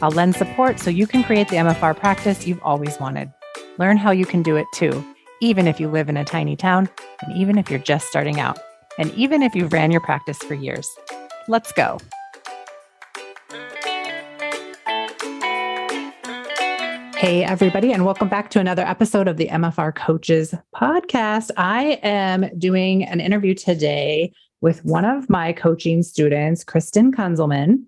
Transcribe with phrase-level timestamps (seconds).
[0.00, 3.32] I'll lend support so you can create the MFR practice you've always wanted.
[3.78, 5.04] Learn how you can do it too,
[5.40, 6.88] even if you live in a tiny town,
[7.22, 8.60] and even if you're just starting out,
[8.98, 10.88] and even if you've ran your practice for years.
[11.48, 11.98] Let's go.
[17.16, 21.50] Hey, everybody, and welcome back to another episode of the MFR Coaches Podcast.
[21.56, 27.87] I am doing an interview today with one of my coaching students, Kristin Kunzelman.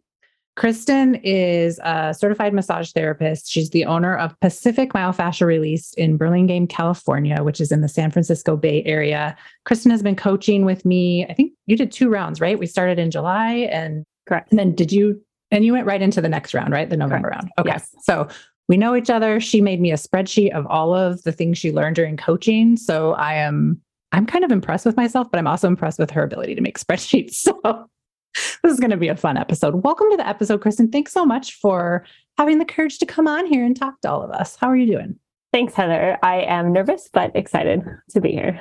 [0.61, 3.51] Kristin is a certified massage therapist.
[3.51, 8.11] She's the owner of Pacific Myofascial Release in Burlingame, California, which is in the San
[8.11, 9.35] Francisco Bay Area.
[9.67, 11.25] Kristin has been coaching with me.
[11.25, 12.59] I think you did two rounds, right?
[12.59, 14.51] We started in July and correct.
[14.51, 15.19] And then did you
[15.51, 16.91] and you went right into the next round, right?
[16.91, 17.43] The November correct.
[17.43, 17.53] round.
[17.59, 17.71] Okay.
[17.71, 17.89] Yes.
[18.03, 18.29] So
[18.69, 19.41] we know each other.
[19.41, 22.77] She made me a spreadsheet of all of the things she learned during coaching.
[22.77, 23.81] So I am
[24.13, 26.79] I'm kind of impressed with myself, but I'm also impressed with her ability to make
[26.87, 27.33] spreadsheets.
[27.33, 27.89] So
[28.63, 29.83] this is going to be a fun episode.
[29.83, 30.93] Welcome to the episode, Kristin.
[30.93, 32.05] Thanks so much for
[32.39, 34.57] having the courage to come on here and talk to all of us.
[34.57, 35.19] How are you doing?
[35.53, 36.17] Thanks, Heather.
[36.23, 38.61] I am nervous, but excited to be here.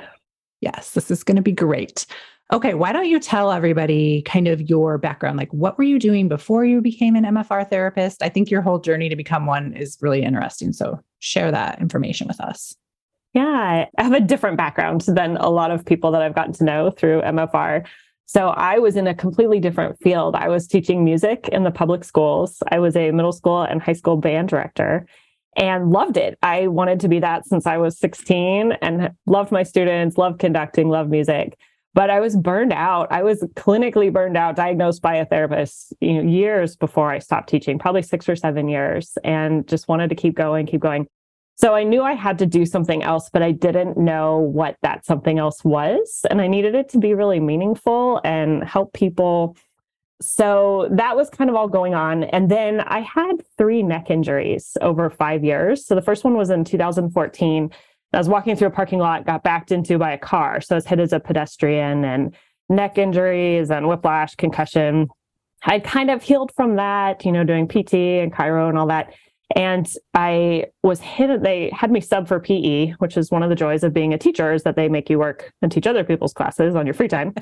[0.60, 2.04] Yes, this is going to be great.
[2.52, 5.38] Okay, why don't you tell everybody kind of your background?
[5.38, 8.22] Like, what were you doing before you became an MFR therapist?
[8.24, 10.72] I think your whole journey to become one is really interesting.
[10.72, 12.74] So, share that information with us.
[13.34, 16.64] Yeah, I have a different background than a lot of people that I've gotten to
[16.64, 17.86] know through MFR.
[18.32, 20.36] So I was in a completely different field.
[20.36, 22.62] I was teaching music in the public schools.
[22.70, 25.04] I was a middle school and high school band director
[25.56, 26.38] and loved it.
[26.40, 30.88] I wanted to be that since I was 16 and loved my students, loved conducting,
[30.88, 31.58] loved music.
[31.92, 33.08] But I was burned out.
[33.10, 37.48] I was clinically burned out, diagnosed by a therapist you know, years before I stopped
[37.48, 41.08] teaching, probably six or seven years, and just wanted to keep going, keep going.
[41.60, 45.04] So I knew I had to do something else, but I didn't know what that
[45.04, 46.24] something else was.
[46.30, 49.58] And I needed it to be really meaningful and help people.
[50.22, 52.24] So that was kind of all going on.
[52.24, 55.84] And then I had three neck injuries over five years.
[55.84, 57.70] So the first one was in 2014.
[58.14, 60.62] I was walking through a parking lot, got backed into by a car.
[60.62, 62.34] So I was hit as a pedestrian and
[62.70, 65.08] neck injuries and whiplash, concussion.
[65.64, 69.12] I kind of healed from that, you know, doing PT and chiro and all that.
[69.56, 73.56] And I was hit, they had me sub for PE, which is one of the
[73.56, 76.32] joys of being a teacher is that they make you work and teach other people's
[76.32, 77.34] classes on your free time,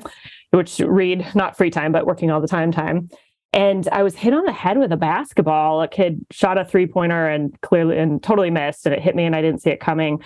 [0.49, 3.09] which read not free time, but working all the time time.
[3.53, 5.81] And I was hit on the head with a basketball.
[5.81, 9.25] A kid shot a three pointer and clearly and totally missed, and it hit me
[9.25, 10.23] and I didn't see it coming.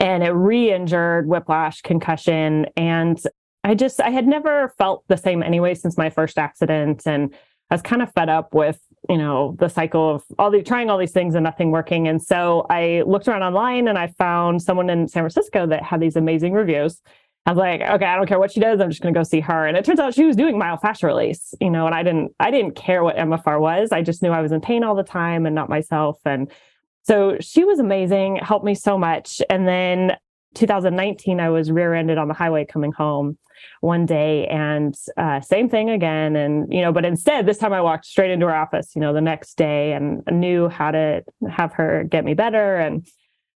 [0.00, 2.66] And it re injured, whiplash, concussion.
[2.76, 3.20] And
[3.62, 7.02] I just, I had never felt the same anyway since my first accident.
[7.06, 7.32] And
[7.70, 10.90] I was kind of fed up with you know the cycle of all the trying
[10.90, 12.08] all these things and nothing working.
[12.08, 16.00] And so i looked around online and i found someone in san francisco that had
[16.00, 17.00] these amazing reviews.
[17.46, 19.24] I was like okay i don't care what she does i'm just going to go
[19.24, 19.66] see her.
[19.66, 22.50] And it turns out she was doing myofascial release you know and i didn't i
[22.50, 23.92] didn't care what mfr was.
[23.92, 26.18] I just knew i was in pain all the time and not myself.
[26.24, 26.50] And
[27.02, 29.42] so she was amazing helped me so much.
[29.50, 30.16] And then
[30.54, 33.36] 2019 i was rear-ended on the highway coming home
[33.80, 36.36] one day and uh, same thing again.
[36.36, 39.12] And you know but instead this time i walked straight into her office you know
[39.12, 42.76] the next day and knew how to have her get me better.
[42.76, 43.06] And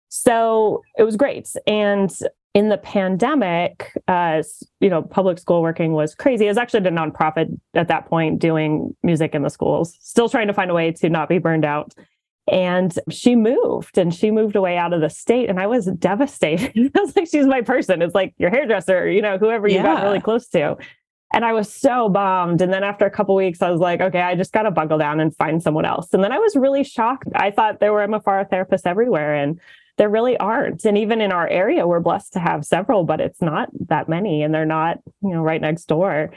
[0.08, 1.48] so it was great.
[1.66, 2.16] And
[2.54, 4.42] in the pandemic uh,
[4.80, 6.46] you know public school working was crazy.
[6.46, 10.48] I was actually a nonprofit at that point doing music in the schools still trying
[10.48, 11.94] to find a way to not be burned out
[12.50, 15.48] and she moved and she moved away out of the state.
[15.48, 16.92] And I was devastated.
[16.96, 18.02] I was like, she's my person.
[18.02, 19.82] It's like your hairdresser, you know, whoever you yeah.
[19.82, 20.76] got really close to.
[21.34, 22.62] And I was so bummed.
[22.62, 24.98] And then after a couple weeks, I was like, okay, I just got to buckle
[24.98, 26.14] down and find someone else.
[26.14, 27.28] And then I was really shocked.
[27.34, 29.60] I thought there were MFR therapists everywhere, and
[29.98, 30.86] there really aren't.
[30.86, 34.42] And even in our area, we're blessed to have several, but it's not that many,
[34.42, 36.30] and they're not, you know, right next door.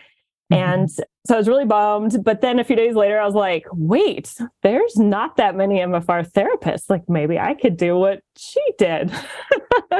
[0.52, 0.54] Mm-hmm.
[0.54, 2.24] And so I was really bummed.
[2.24, 6.30] But then a few days later, I was like, wait, there's not that many MFR
[6.32, 6.90] therapists.
[6.90, 9.12] Like maybe I could do what she did.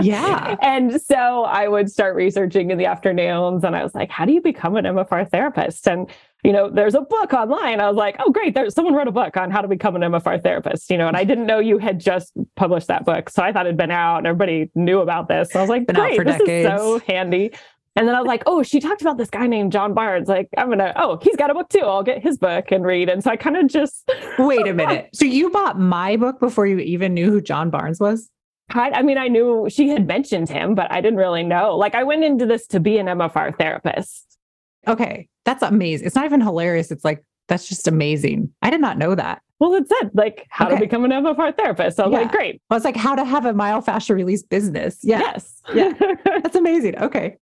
[0.02, 0.56] Yeah.
[0.62, 4.34] and so I would start researching in the afternoons and I was like, how do
[4.34, 5.88] you become an MFR therapist?
[5.88, 6.10] And
[6.44, 7.80] you know, there's a book online.
[7.80, 8.56] I was like, oh, great.
[8.56, 11.16] There's someone wrote a book on how to become an MFR therapist, you know, and
[11.16, 13.30] I didn't know you had just published that book.
[13.30, 15.52] So I thought it'd been out and everybody knew about this.
[15.52, 16.74] So I was like, been great, this decades.
[16.74, 17.52] is so handy.
[17.96, 20.30] And then I was like, oh, she talked about this guy named John Barnes.
[20.30, 21.82] Like, I'm gonna, oh, he's got a book too.
[21.82, 23.10] I'll get his book and read.
[23.10, 24.10] And so I kind of just
[24.40, 25.10] wait a minute.
[25.14, 28.30] So you bought my book before you even knew who John Barnes was?
[28.70, 31.76] I I mean, I knew she had mentioned him, but I didn't really know.
[31.76, 34.38] Like, I went into this to be an MFR therapist.
[34.88, 35.28] Okay.
[35.44, 36.08] That's amazing.
[36.08, 36.92] It's not even hilarious.
[36.92, 38.54] It's like, that's just amazing.
[38.62, 39.42] I did not know that.
[39.60, 40.76] Well, it said like how okay.
[40.76, 41.98] to become an MFR therapist.
[41.98, 42.22] So I was yeah.
[42.22, 42.62] like, great.
[42.70, 44.98] Well, it's like how to have a myofascial release business.
[45.04, 45.20] Yeah.
[45.20, 45.62] Yes.
[45.74, 45.94] Yeah.
[46.26, 46.98] That's amazing.
[46.98, 47.38] Okay.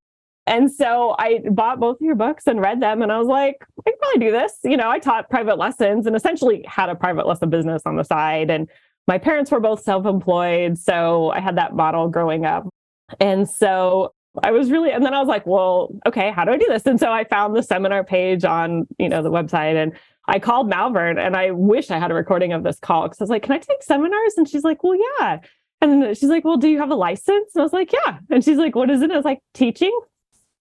[0.49, 3.03] And so I bought both of your books and read them.
[3.03, 4.57] And I was like, I can probably do this.
[4.63, 8.03] You know, I taught private lessons and essentially had a private lesson business on the
[8.03, 8.49] side.
[8.49, 8.67] And
[9.07, 10.79] my parents were both self employed.
[10.79, 12.67] So I had that model growing up.
[13.19, 14.13] And so
[14.43, 16.83] I was really, and then I was like, well, okay, how do I do this?
[16.87, 19.93] And so I found the seminar page on, you know, the website and
[20.27, 23.23] I called Malvern and I wish I had a recording of this call because I
[23.23, 24.33] was like, can I take seminars?
[24.35, 25.39] And she's like, well, yeah.
[25.81, 27.51] And she's like, well, do you have a license?
[27.53, 28.17] And I was like, yeah.
[28.31, 29.11] And she's like, what is it?
[29.11, 29.97] I was like, teaching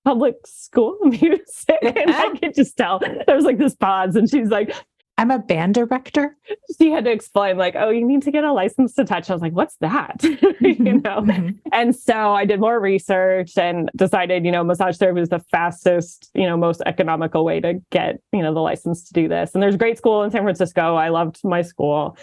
[0.05, 1.79] public school music.
[1.83, 4.17] and I could just tell there was like this pause.
[4.17, 4.75] And she's like,
[5.17, 6.37] I'm a band director.
[6.81, 9.29] She had to explain, like, oh, you need to get a license to touch.
[9.29, 10.15] I was like, what's that?
[10.23, 10.85] you mm-hmm.
[10.99, 11.23] know?
[11.23, 11.57] Mm-hmm.
[11.73, 16.31] And so I did more research and decided, you know, massage therapy is the fastest,
[16.35, 19.51] you know, most economical way to get, you know, the license to do this.
[19.55, 20.95] And there's a great school in San Francisco.
[20.95, 22.17] I loved my school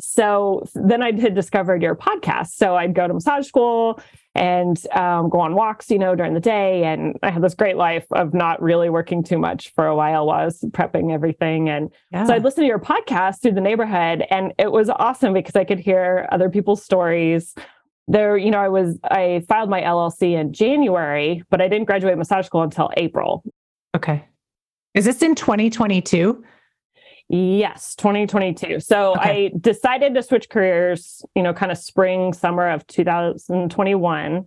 [0.00, 2.48] so then I had discovered your podcast.
[2.48, 4.00] So I'd go to massage school
[4.34, 6.84] and um, go on walks, you know, during the day.
[6.84, 10.26] And I had this great life of not really working too much for a while
[10.26, 11.68] while I was prepping everything.
[11.68, 12.26] And yeah.
[12.26, 14.24] so I'd listen to your podcast through the neighborhood.
[14.30, 17.54] And it was awesome because I could hear other people's stories.
[18.08, 22.18] There, you know, I was, I filed my LLC in January, but I didn't graduate
[22.18, 23.44] massage school until April.
[23.96, 24.24] Okay.
[24.94, 26.44] Is this in 2022?
[27.28, 28.80] Yes, 2022.
[28.80, 29.46] So okay.
[29.46, 34.46] I decided to switch careers, you know, kind of spring, summer of 2021,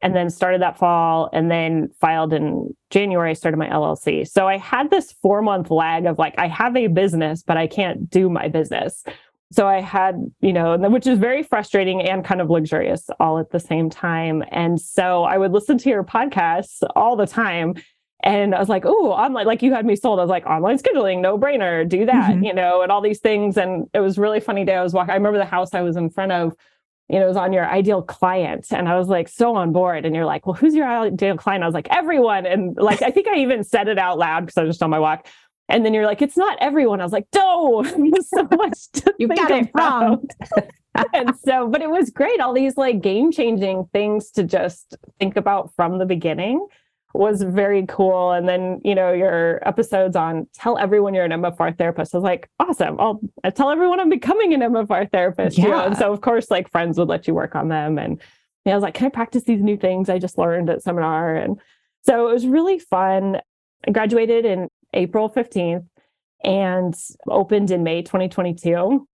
[0.00, 4.28] and then started that fall and then filed in January, started my LLC.
[4.28, 7.66] So I had this four month lag of like, I have a business, but I
[7.66, 9.02] can't do my business.
[9.50, 13.50] So I had, you know, which is very frustrating and kind of luxurious all at
[13.50, 14.44] the same time.
[14.50, 17.74] And so I would listen to your podcasts all the time
[18.24, 20.18] and I was like, oh, online, like you had me sold.
[20.18, 22.42] I was like, online scheduling, no brainer, do that, mm-hmm.
[22.42, 23.56] you know, and all these things.
[23.56, 24.74] And it was really funny day.
[24.74, 26.54] I was walking, I remember the house I was in front of,
[27.08, 28.66] you know, it was on your ideal client.
[28.72, 30.04] And I was like, so on board.
[30.04, 31.62] And you're like, well, who's your ideal client?
[31.62, 32.44] I was like, everyone.
[32.44, 34.90] And like, I think I even said it out loud because I was just on
[34.90, 35.28] my walk.
[35.68, 37.00] And then you're like, it's not everyone.
[37.00, 37.84] I was like, no,
[38.22, 40.26] so much to you got it wrong.
[41.14, 42.40] and so, but it was great.
[42.40, 46.66] All these like game changing things to just think about from the beginning
[47.14, 48.32] was very cool.
[48.32, 52.14] And then, you know, your episodes on tell everyone you're an MFR therapist.
[52.14, 52.96] I was like, awesome.
[53.00, 55.58] I'll, I'll tell everyone I'm becoming an MFR therapist.
[55.58, 55.64] Yeah.
[55.64, 55.84] You know?
[55.86, 57.98] And so of course, like friends would let you work on them.
[57.98, 58.18] And you
[58.66, 61.34] know, I was like, can I practice these new things I just learned at seminar?
[61.34, 61.58] And
[62.02, 63.40] so it was really fun.
[63.86, 65.86] I graduated in April 15th
[66.44, 66.94] and
[67.28, 69.08] opened in May 2022.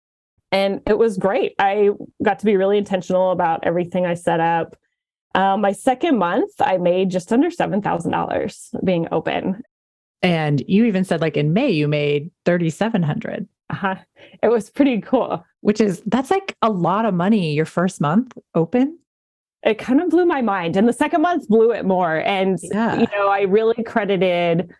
[0.50, 1.54] And it was great.
[1.58, 1.90] I
[2.22, 4.76] got to be really intentional about everything I set up.
[5.34, 9.62] Uh, my second month, I made just under $7,000 being open.
[10.22, 13.48] And you even said like in May, you made 3,700.
[13.70, 13.96] Uh-huh.
[14.42, 15.44] It was pretty cool.
[15.60, 18.98] Which is, that's like a lot of money your first month open.
[19.64, 20.76] It kind of blew my mind.
[20.76, 22.16] And the second month blew it more.
[22.16, 22.98] And, yeah.
[22.98, 24.70] you know, I really credited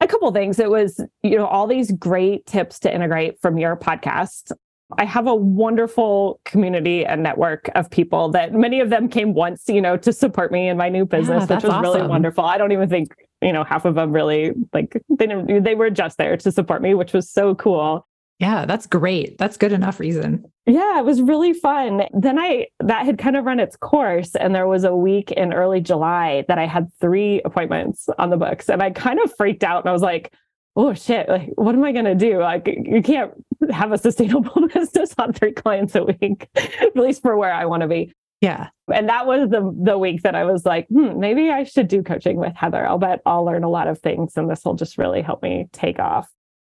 [0.00, 0.58] a couple things.
[0.58, 4.52] It was, you know, all these great tips to integrate from your podcast.
[4.98, 9.64] I have a wonderful community and network of people that many of them came once,
[9.68, 11.82] you know, to support me in my new business, yeah, which was awesome.
[11.82, 12.44] really wonderful.
[12.44, 13.12] I don't even think,
[13.42, 16.82] you know, half of them really like they didn't, they were just there to support
[16.82, 18.06] me, which was so cool.
[18.38, 19.38] Yeah, that's great.
[19.38, 20.44] That's good enough reason.
[20.66, 22.02] Yeah, it was really fun.
[22.12, 25.52] Then I that had kind of run its course and there was a week in
[25.52, 29.64] early July that I had 3 appointments on the books and I kind of freaked
[29.64, 30.32] out and I was like,
[30.76, 32.38] oh shit, like what am I going to do?
[32.40, 33.32] Like you can't
[33.70, 37.82] have a sustainable business on three clients a week, at least for where I want
[37.82, 38.12] to be.
[38.40, 38.68] Yeah.
[38.92, 42.02] And that was the the week that I was like, hmm, maybe I should do
[42.02, 42.86] coaching with Heather.
[42.86, 45.68] I'll bet I'll learn a lot of things and this will just really help me
[45.72, 46.28] take off.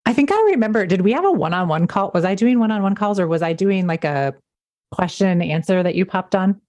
[0.05, 2.11] I think I remember, did we have a one-on-one call?
[2.13, 4.33] Was I doing one-on-one calls or was I doing like a
[4.91, 6.61] question and answer that you popped on?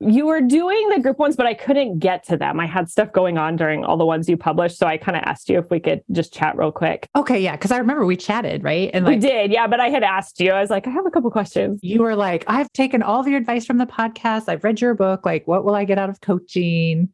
[0.00, 2.60] You were doing the group ones, but I couldn't get to them.
[2.60, 4.78] I had stuff going on during all the ones you published.
[4.78, 7.08] So I kind of asked you if we could just chat real quick.
[7.16, 7.40] Okay.
[7.40, 7.56] Yeah.
[7.56, 8.90] Cause I remember we chatted, right?
[8.94, 9.50] And like, we did.
[9.50, 9.66] Yeah.
[9.66, 11.80] But I had asked you, I was like, I have a couple questions.
[11.82, 14.48] You were like, I've taken all of your advice from the podcast.
[14.48, 15.26] I've read your book.
[15.26, 17.08] Like, what will I get out of coaching?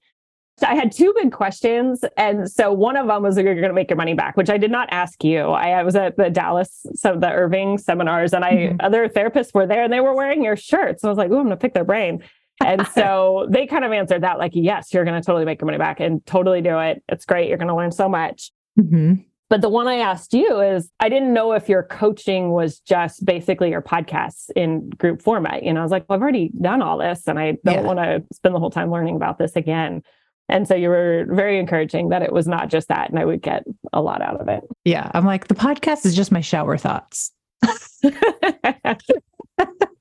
[0.59, 2.05] So I had two big questions.
[2.17, 4.59] And so one of them was you're going to make your money back, which I
[4.59, 5.41] did not ask you.
[5.41, 8.77] I, I was at the Dallas, so the Irving seminars, and I mm-hmm.
[8.81, 11.03] other therapists were there and they were wearing your shirts.
[11.03, 12.23] So I was like, oh, I'm going to pick their brain.
[12.63, 15.67] And so they kind of answered that like, yes, you're going to totally make your
[15.67, 17.03] money back and totally do it.
[17.09, 17.49] It's great.
[17.49, 18.51] You're going to learn so much.
[18.79, 19.15] Mm-hmm.
[19.51, 23.25] But the one I asked you is I didn't know if your coaching was just
[23.25, 25.63] basically your podcasts in group format.
[25.63, 27.83] You know, I was like, well, I've already done all this and I don't yeah.
[27.83, 30.03] want to spend the whole time learning about this again.
[30.49, 33.41] And so you were very encouraging that it was not just that, and I would
[33.41, 34.63] get a lot out of it.
[34.85, 35.11] Yeah.
[35.15, 37.31] I'm like, the podcast is just my shower thoughts.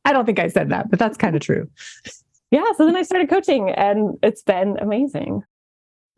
[0.05, 1.69] I don't think I said that, but that's kind of true.
[2.53, 2.71] Yeah.
[2.77, 5.41] So then I started coaching and it's been amazing.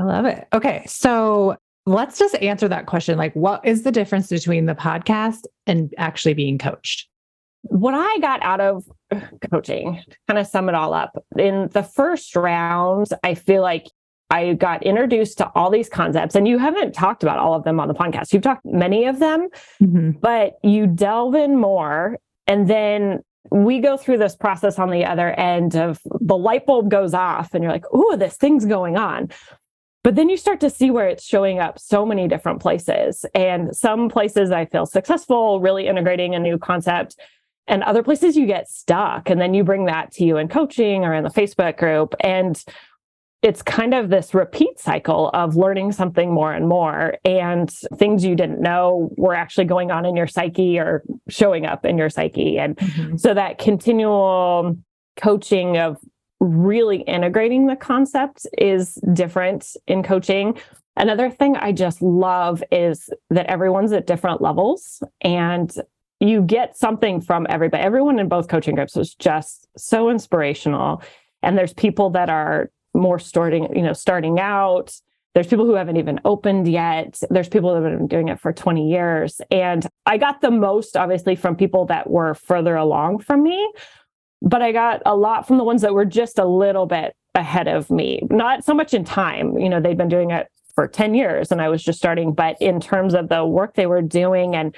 [0.02, 0.46] I love it.
[0.52, 0.84] Okay.
[0.86, 3.18] So let's just answer that question.
[3.18, 7.08] Like, what is the difference between the podcast and actually being coached?
[7.62, 8.84] What I got out of
[9.50, 13.86] coaching, kind of sum it all up, in the first round, I feel like
[14.30, 17.80] I got introduced to all these concepts, and you haven't talked about all of them
[17.80, 18.34] on the podcast.
[18.34, 19.48] You've talked many of them,
[19.82, 20.12] mm-hmm.
[20.20, 22.18] but you delve in more.
[22.46, 23.22] And then
[23.52, 27.54] we go through this process on the other end of the light bulb goes off,
[27.54, 29.30] and you're like, oh, this thing's going on.
[30.04, 33.26] But then you start to see where it's showing up so many different places.
[33.34, 37.16] And some places I feel successful, really integrating a new concept.
[37.68, 39.32] And other places you get stuck.
[39.32, 42.14] And then you bring that to you in coaching or in the Facebook group.
[42.20, 42.64] And
[43.46, 48.36] it's kind of this repeat cycle of learning something more and more and things you
[48.36, 52.58] didn't know were actually going on in your psyche or showing up in your psyche.
[52.58, 53.18] And mm-hmm.
[53.18, 54.76] so that continual
[55.16, 55.98] coaching of
[56.40, 60.58] really integrating the concept is different in coaching.
[60.98, 65.72] Another thing i just love is that everyone's at different levels and
[66.20, 67.84] you get something from everybody.
[67.84, 71.04] Everyone in both coaching groups was just so inspirational
[71.44, 74.94] and there's people that are more starting, you know, starting out.
[75.34, 77.20] There's people who haven't even opened yet.
[77.30, 79.42] There's people that have been doing it for 20 years.
[79.52, 83.70] And I got the most, obviously, from people that were further along from me,
[84.42, 87.68] but I got a lot from the ones that were just a little bit ahead
[87.68, 88.22] of me.
[88.32, 91.62] Not so much in time, you know, they'd been doing it for 10 years and
[91.62, 94.76] I was just starting, but in terms of the work they were doing, and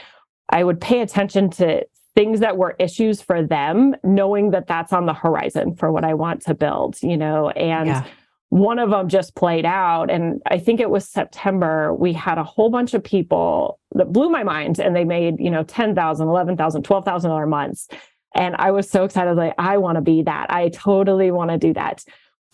[0.50, 1.86] I would pay attention to
[2.18, 6.16] things that were issues for them, knowing that that's on the horizon for what I
[6.16, 8.08] want to build, you know, and yeah.
[8.50, 10.10] one of them just played out.
[10.10, 14.32] And I think it was September, we had a whole bunch of people that blew
[14.32, 17.88] my mind and they made, you know, 10,000, 11,000, 12,000 dollar months.
[18.34, 20.52] And I was so excited, like, I want to be that.
[20.52, 22.04] I totally want to do that.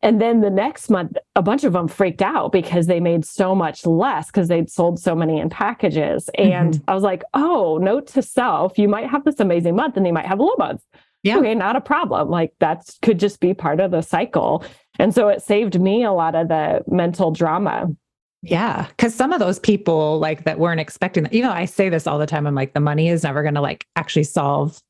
[0.03, 3.55] And then the next month, a bunch of them freaked out because they made so
[3.55, 6.29] much less because they'd sold so many in packages.
[6.38, 6.89] And mm-hmm.
[6.89, 10.12] I was like, oh, note to self, you might have this amazing month and you
[10.12, 10.83] might have a low month.
[11.24, 11.38] Yeah.
[11.38, 12.29] Okay, not a problem.
[12.29, 14.65] Like that could just be part of the cycle.
[15.00, 17.88] And so it saved me a lot of the mental drama.
[18.41, 18.88] Yeah.
[18.98, 22.07] Cause some of those people like that weren't expecting that, you know, I say this
[22.07, 22.45] all the time.
[22.45, 24.81] I'm like, the money is never going to like actually solve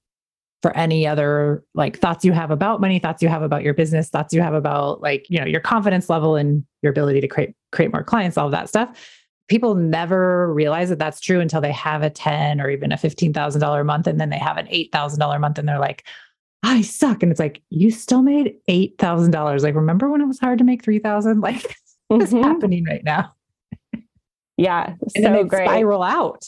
[0.64, 4.10] for any other like thoughts you have about money, thoughts you have about your business,
[4.10, 7.54] thoughts you have about like, you know, your confidence level and your ability to create
[7.74, 8.98] create more clients, all of that stuff.
[9.50, 13.82] People never realize that that's true until they have a 10 or even a $15,000
[13.82, 16.06] a month and then they have an $8,000 a month and they're like,
[16.64, 17.22] I suck.
[17.22, 19.62] And it's like, you still made $8,000.
[19.62, 21.42] Like, remember when it was hard to make 3,000?
[21.42, 21.76] Like,
[22.08, 22.42] what's mm-hmm.
[22.42, 23.34] happening right now?
[24.56, 24.96] Yeah.
[25.02, 25.68] and so then they great.
[25.68, 26.46] spiral out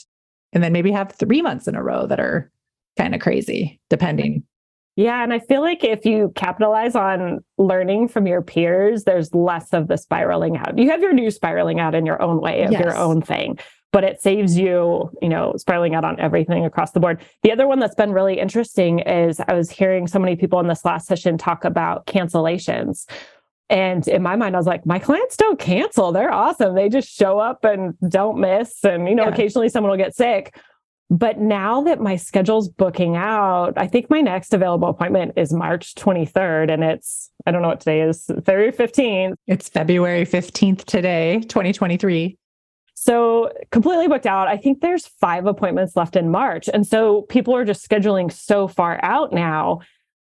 [0.54, 2.50] and then maybe have three months in a row that are
[2.96, 4.44] kind of crazy, depending.
[4.96, 5.22] Yeah.
[5.22, 9.88] And I feel like if you capitalize on learning from your peers, there's less of
[9.88, 10.78] the spiraling out.
[10.78, 12.80] You have your new spiraling out in your own way of yes.
[12.80, 13.58] your own thing,
[13.92, 17.20] but it saves you, you know, spiraling out on everything across the board.
[17.42, 20.66] The other one that's been really interesting is I was hearing so many people in
[20.66, 23.06] this last session talk about cancellations.
[23.68, 26.10] And in my mind, I was like, my clients don't cancel.
[26.12, 26.74] They're awesome.
[26.74, 28.82] They just show up and don't miss.
[28.82, 29.34] And, you know, yeah.
[29.34, 30.56] occasionally someone will get sick.
[31.08, 35.94] But now that my schedule's booking out, I think my next available appointment is March
[35.94, 36.72] 23rd.
[36.72, 39.34] And it's, I don't know what today is, February 15th.
[39.46, 42.36] It's February 15th today, 2023.
[42.94, 44.48] So completely booked out.
[44.48, 46.68] I think there's five appointments left in March.
[46.72, 49.80] And so people are just scheduling so far out now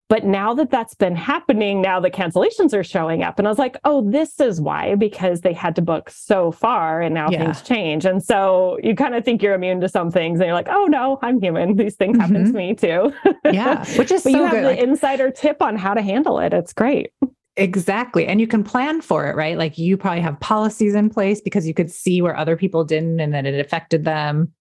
[0.10, 3.40] but now that that's been happening, now the cancellations are showing up.
[3.40, 7.02] And I was like, oh, this is why, because they had to book so far
[7.02, 7.40] and now yeah.
[7.40, 8.06] things change.
[8.06, 10.86] And so you kind of think you're immune to some things and you're like, oh,
[10.86, 11.76] no, I'm human.
[11.78, 12.34] These things mm-hmm.
[12.34, 13.14] happen to me too.
[13.52, 13.86] yeah.
[13.98, 14.66] Which is but so you have good.
[14.66, 16.54] the insider tip on how to handle it.
[16.54, 17.12] It's great.
[17.56, 18.26] Exactly.
[18.26, 19.58] And you can plan for it, right?
[19.58, 23.20] Like you probably have policies in place because you could see where other people didn't
[23.20, 24.52] and then it affected them.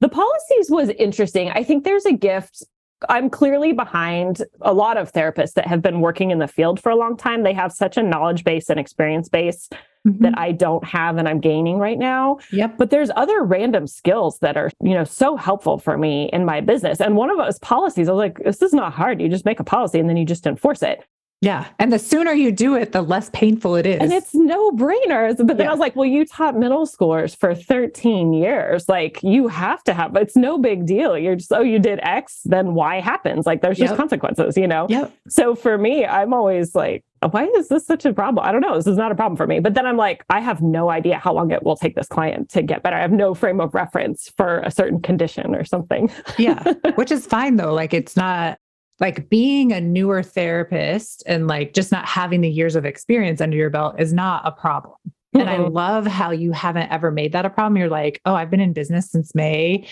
[0.00, 1.50] The policies was interesting.
[1.50, 2.62] I think there's a gift
[3.08, 6.90] I'm clearly behind a lot of therapists that have been working in the field for
[6.90, 7.42] a long time.
[7.42, 9.68] They have such a knowledge base and experience base
[10.06, 10.22] mm-hmm.
[10.22, 12.38] that I don't have and I'm gaining right now.
[12.52, 12.78] Yep.
[12.78, 16.60] But there's other random skills that are, you know, so helpful for me in my
[16.60, 17.00] business.
[17.00, 19.20] And one of those policies, I was like, this is not hard.
[19.20, 21.04] You just make a policy and then you just enforce it.
[21.46, 21.66] Yeah.
[21.78, 24.00] And the sooner you do it, the less painful it is.
[24.00, 25.36] And it's no brainers.
[25.36, 25.68] But then Yeah.
[25.68, 28.88] I was like, well, you taught middle schoolers for 13 years.
[28.88, 31.16] Like you have to have, it's no big deal.
[31.16, 33.46] You're just, oh, you did X, then Y happens.
[33.46, 34.86] Like there's just consequences, you know?
[34.88, 35.12] Yep.
[35.28, 38.44] So for me, I'm always like, why is this such a problem?
[38.44, 38.74] I don't know.
[38.74, 39.60] This is not a problem for me.
[39.60, 42.50] But then I'm like, I have no idea how long it will take this client
[42.50, 42.96] to get better.
[42.96, 46.10] I have no frame of reference for a certain condition or something.
[46.38, 46.72] Yeah.
[46.96, 47.72] Which is fine though.
[47.72, 48.58] Like it's not
[49.00, 53.56] like being a newer therapist and like just not having the years of experience under
[53.56, 54.94] your belt is not a problem.
[55.34, 57.76] And I love how you haven't ever made that a problem.
[57.76, 59.86] You're like, oh, I've been in business since May.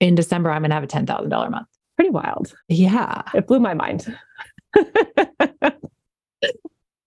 [0.00, 1.66] In December, I'm going to have a $10,000 month.
[1.96, 2.54] pretty wild.
[2.68, 3.22] Yeah.
[3.34, 4.16] It blew my mind.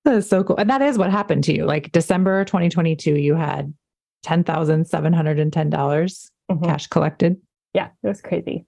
[0.05, 0.55] That is so cool.
[0.57, 1.65] And that is what happened to you.
[1.65, 3.71] Like December 2022, you had
[4.25, 6.63] $10,710 Mhm.
[6.63, 7.37] cash collected.
[7.73, 8.65] Yeah, it was crazy.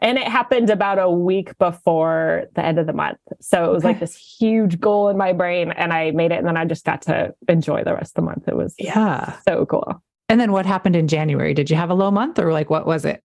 [0.00, 3.18] And it happened about a week before the end of the month.
[3.40, 6.46] So it was like this huge goal in my brain and I made it and
[6.46, 8.48] then I just got to enjoy the rest of the month.
[8.48, 9.36] It was Yeah.
[9.48, 10.02] so cool.
[10.28, 11.54] And then what happened in January?
[11.54, 13.22] Did you have a low month or like what was it?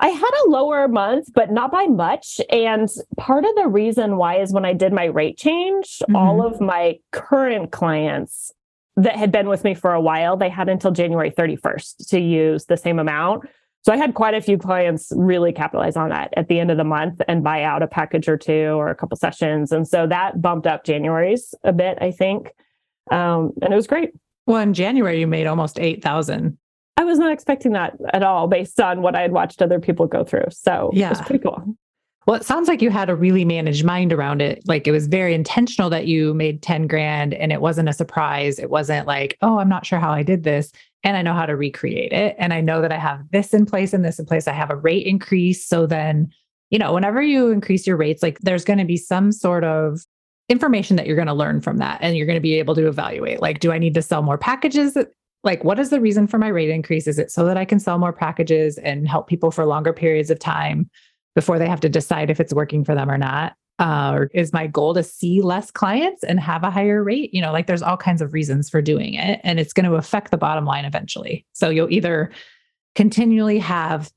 [0.00, 2.40] I had a lower month, but not by much.
[2.50, 2.88] And
[3.18, 6.54] part of the reason why is when I did my rate change, all mm-hmm.
[6.54, 8.52] of my current clients
[8.96, 12.64] that had been with me for a while, they had until January 31st to use
[12.64, 13.46] the same amount.
[13.82, 16.76] So I had quite a few clients really capitalize on that at the end of
[16.76, 19.72] the month and buy out a package or two or a couple sessions.
[19.72, 22.52] And so that bumped up January's a bit, I think.
[23.10, 24.10] Um, and it was great.
[24.46, 26.58] Well, in January, you made almost 8,000.
[26.96, 30.06] I was not expecting that at all based on what I had watched other people
[30.06, 30.46] go through.
[30.50, 31.76] So it was pretty cool.
[32.26, 34.62] Well, it sounds like you had a really managed mind around it.
[34.66, 38.58] Like it was very intentional that you made 10 grand and it wasn't a surprise.
[38.58, 40.70] It wasn't like, oh, I'm not sure how I did this.
[41.02, 42.36] And I know how to recreate it.
[42.38, 44.46] And I know that I have this in place and this in place.
[44.46, 45.66] I have a rate increase.
[45.66, 46.30] So then,
[46.70, 50.00] you know, whenever you increase your rates, like there's going to be some sort of
[50.48, 51.98] information that you're going to learn from that.
[52.02, 54.38] And you're going to be able to evaluate like, do I need to sell more
[54.38, 54.96] packages?
[55.42, 57.06] Like, what is the reason for my rate increase?
[57.06, 60.30] Is it so that I can sell more packages and help people for longer periods
[60.30, 60.90] of time?
[61.34, 63.54] before they have to decide if it's working for them or not?
[63.80, 67.32] Uh, or is my goal to see less clients and have a higher rate?
[67.34, 69.94] You know, like there's all kinds of reasons for doing it, and it's going to
[69.96, 71.46] affect the bottom line eventually.
[71.54, 72.30] So you'll either
[72.94, 74.12] continually have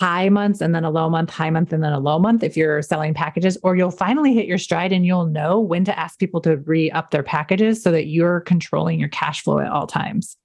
[0.00, 2.56] high months and then a low month, high month and then a low month if
[2.56, 6.18] you're selling packages, or you'll finally hit your stride and you'll know when to ask
[6.18, 9.86] people to re up their packages so that you're controlling your cash flow at all
[9.86, 10.36] times,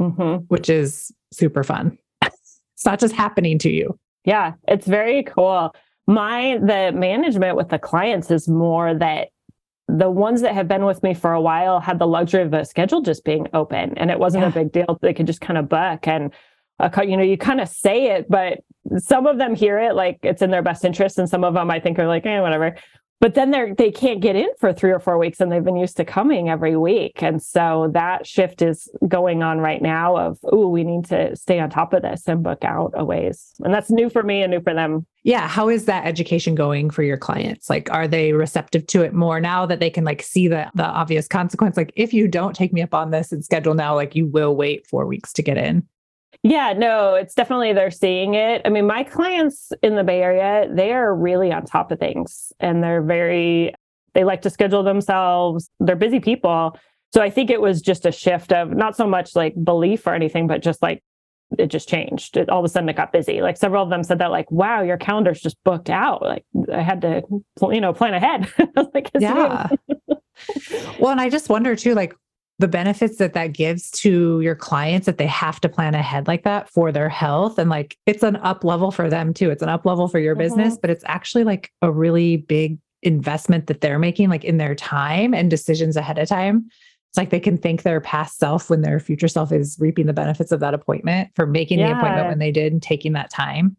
[0.00, 0.44] Mhm.
[0.48, 1.98] which is super fun.
[2.22, 3.98] it's not just happening to you.
[4.24, 5.74] Yeah, it's very cool.
[6.06, 9.28] My the management with the clients is more that
[9.88, 12.64] the ones that have been with me for a while had the luxury of the
[12.64, 14.48] schedule just being open and it wasn't Yeah.
[14.48, 14.98] a big deal.
[15.02, 16.32] They could just kind of book and
[16.78, 18.60] uh, you know, you kind of say it, but
[18.96, 21.70] some of them hear it like it's in their best interest, and some of them
[21.70, 22.74] I think are like, eh, whatever.
[23.20, 25.76] But then they're they can't get in for three or four weeks, and they've been
[25.76, 30.16] used to coming every week, and so that shift is going on right now.
[30.16, 33.52] Of oh, we need to stay on top of this and book out a ways,
[33.60, 35.06] and that's new for me and new for them.
[35.22, 39.12] yeah how is that education going for your clients like are they receptive to it
[39.12, 42.56] more now that they can like see the the obvious consequence like if you don't
[42.56, 45.42] take me up on this and schedule now like you will wait 4 weeks to
[45.42, 45.86] get in
[46.42, 48.62] Yeah, no, it's definitely they're seeing it.
[48.64, 52.52] I mean, my clients in the Bay Area, they are really on top of things
[52.60, 53.74] and they're very,
[54.14, 55.70] they like to schedule themselves.
[55.80, 56.78] They're busy people.
[57.12, 60.14] So I think it was just a shift of not so much like belief or
[60.14, 61.02] anything, but just like
[61.58, 62.36] it just changed.
[62.36, 63.42] It, all of a sudden it got busy.
[63.42, 66.22] Like several of them said that, like, wow, your calendar's just booked out.
[66.22, 67.22] Like I had to,
[67.62, 68.50] you know, plan ahead.
[68.94, 69.76] Like, "Yes, you do."
[70.10, 70.16] yeah
[71.00, 72.14] well and i just wonder too like
[72.60, 76.44] the benefits that that gives to your clients that they have to plan ahead like
[76.44, 77.58] that for their health.
[77.58, 79.50] And like it's an up level for them too.
[79.50, 80.42] It's an up level for your mm-hmm.
[80.42, 84.74] business but it's actually like a really big investment that they're making like in their
[84.74, 86.68] time and decisions ahead of time.
[87.08, 90.12] It's like they can thank their past self when their future self is reaping the
[90.12, 93.76] benefits of that appointment for making the appointment when they did and taking that time.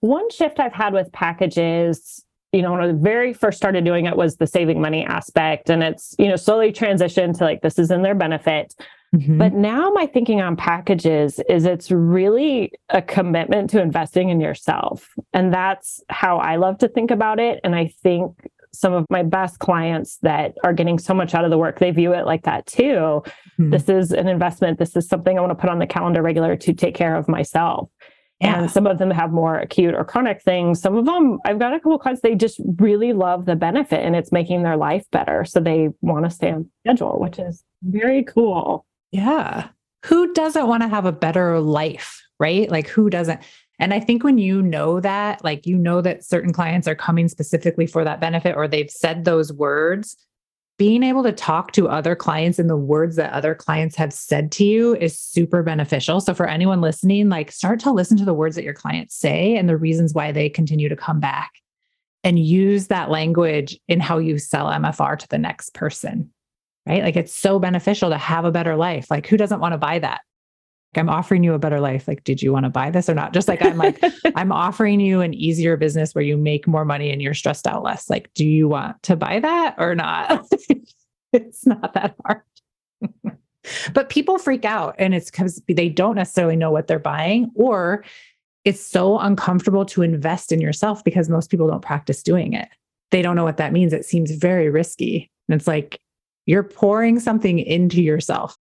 [0.00, 2.23] One shift I've had with packages,
[2.54, 5.70] you know, when I very first started doing it was the saving money aspect.
[5.70, 8.74] And it's, you know, slowly transitioned to like, this is in their benefit.
[9.14, 9.38] Mhm.
[9.38, 15.10] But now my thinking on packages is it's really a commitment to investing in yourself.
[15.32, 17.60] And that's how I love to think about it.
[17.64, 18.32] And I think
[18.72, 21.90] some of my best clients that are getting so much out of the work, they
[21.90, 23.22] view it like that too.
[23.58, 23.70] Mhm.
[23.70, 24.78] This is an investment.
[24.78, 27.28] This is something I want to put on the calendar regular to take care of
[27.28, 27.88] myself.
[28.44, 30.80] Yeah And some of them have more acute or chronic things.
[30.80, 34.14] Some of them, I've got a couple clients, they just really love the benefit and
[34.14, 35.44] it's making their life better.
[35.44, 38.86] So they want to stay on schedule, which is very cool.
[39.12, 39.68] Yeah.
[40.04, 42.70] Who doesn't want to have a better life, right?
[42.70, 43.40] Like, who doesn't?
[43.78, 47.28] And I think when you know that, like, you know that certain clients are coming
[47.28, 50.16] specifically for that benefit or they've said those words,
[50.76, 54.50] being able to talk to other clients and the words that other clients have said
[54.52, 56.20] to you is super beneficial.
[56.20, 59.56] So for anyone listening, like start to listen to the words that your clients say
[59.56, 61.52] and the reasons why they continue to come back
[62.24, 66.30] and use that language in how you sell MFR to the next person.
[66.86, 67.02] Right?
[67.02, 69.10] Like it's so beneficial to have a better life.
[69.10, 70.22] Like who doesn't want to buy that?
[70.98, 72.06] I'm offering you a better life.
[72.08, 73.32] Like, did you want to buy this or not?
[73.32, 74.02] Just like I'm like,
[74.34, 77.82] I'm offering you an easier business where you make more money and you're stressed out
[77.82, 78.10] less.
[78.10, 80.46] Like, do you want to buy that or not?
[81.32, 82.42] it's not that hard.
[83.92, 88.04] but people freak out and it's because they don't necessarily know what they're buying or
[88.64, 92.68] it's so uncomfortable to invest in yourself because most people don't practice doing it.
[93.10, 93.92] They don't know what that means.
[93.92, 95.30] It seems very risky.
[95.48, 96.00] And it's like
[96.46, 98.56] you're pouring something into yourself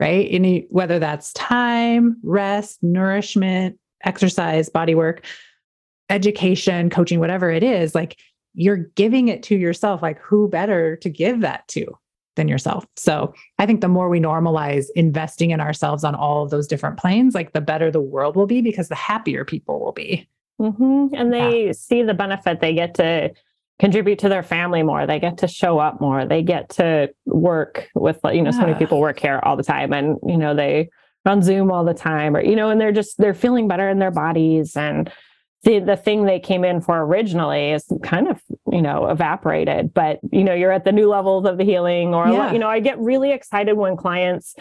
[0.00, 0.28] right?
[0.30, 5.24] Any whether that's time, rest, nourishment, exercise, body work,
[6.10, 8.18] education, coaching, whatever it is, like
[8.54, 10.02] you're giving it to yourself.
[10.02, 11.86] Like who better to give that to
[12.36, 12.86] than yourself?
[12.96, 16.96] So I think the more we normalize investing in ourselves on all of those different
[16.98, 20.28] planes, like the better the world will be because the happier people will be.
[20.60, 21.14] Mm-hmm.
[21.14, 21.72] And they yeah.
[21.72, 23.32] see the benefit they get to
[23.78, 27.88] contribute to their family more they get to show up more they get to work
[27.94, 28.58] with you know yeah.
[28.58, 30.88] so many people work here all the time and you know they
[31.26, 33.98] on zoom all the time or you know and they're just they're feeling better in
[33.98, 35.12] their bodies and
[35.64, 38.40] the the thing they came in for originally is kind of
[38.72, 42.28] you know evaporated but you know you're at the new levels of the healing or
[42.28, 42.52] yeah.
[42.52, 44.54] you know i get really excited when clients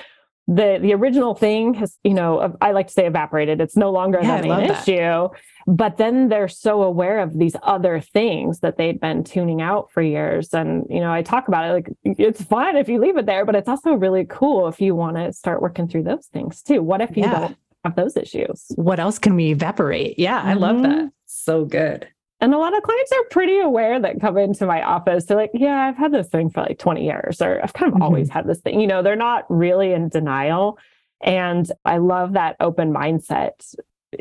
[0.47, 3.59] the the original thing has you know i like to say evaporated.
[3.59, 5.29] It's no longer yeah, main issue.
[5.69, 10.01] But then they're so aware of these other things that they've been tuning out for
[10.01, 10.53] years.
[10.53, 13.45] And you know i talk about it like it's fine if you leave it there
[13.45, 16.81] but it's also really cool if you want to start working through those things too.
[16.81, 17.39] What if you yeah.
[17.39, 18.65] don't have those issues?
[18.75, 20.17] What else can we evaporate?
[20.17, 20.49] Yeah mm-hmm.
[20.49, 20.89] i love that.
[20.89, 21.07] Mm-hmm.
[21.25, 22.07] so good
[22.39, 25.25] and a lot of clients are pretty aware that come into my office.
[25.25, 27.95] They're like, yeah, I've had this thing for like 20 years, or I've kind of
[27.95, 28.03] mm-hmm.
[28.03, 28.79] always had this thing.
[28.79, 30.77] You know, they're not really in denial.
[31.21, 33.75] And I love that open mindset.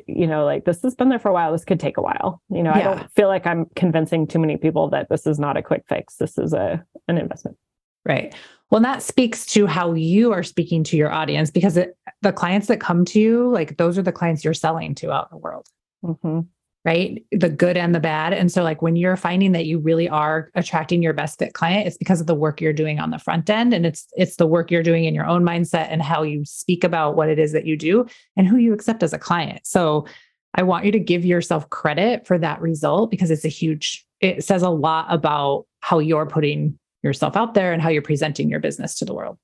[0.07, 1.53] You know, like this has been there for a while.
[1.53, 2.41] This could take a while.
[2.49, 2.79] You know, yeah.
[2.79, 5.85] I don't feel like I'm convincing too many people that this is not a quick
[5.87, 6.17] fix.
[6.17, 7.59] This is a an investment.
[8.07, 8.35] Right.
[8.71, 12.69] Well, that speaks to how you are speaking to your audience because it, the clients
[12.69, 15.43] that come to you, like those are the clients you're selling to out in the
[15.43, 15.67] world.
[16.03, 16.41] Mm-hmm
[16.87, 17.25] right?
[17.33, 18.33] The good and the bad.
[18.33, 21.89] And so, like, when you're finding that you really are attracting your best fit client,
[21.89, 23.75] it's because of the work you're doing on the front end.
[23.75, 26.85] And it's it's the work you're doing in your own mindset and how you speak
[26.85, 29.67] about what it is that you do and who you accept as a client.
[29.67, 30.07] So
[30.55, 34.45] I want you to give yourself credit for that result because it's a huge, it
[34.45, 38.61] says a lot about how you're putting yourself out there and how you're presenting your
[38.61, 39.37] business to the world.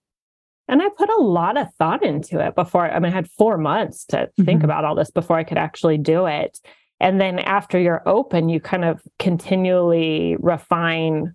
[0.68, 2.90] And I put a lot of thought into it before.
[2.90, 4.64] I mean, I had four months to think mm-hmm.
[4.64, 6.58] about all this before I could actually do it.
[7.02, 11.34] And then after you're open, you kind of continually refine.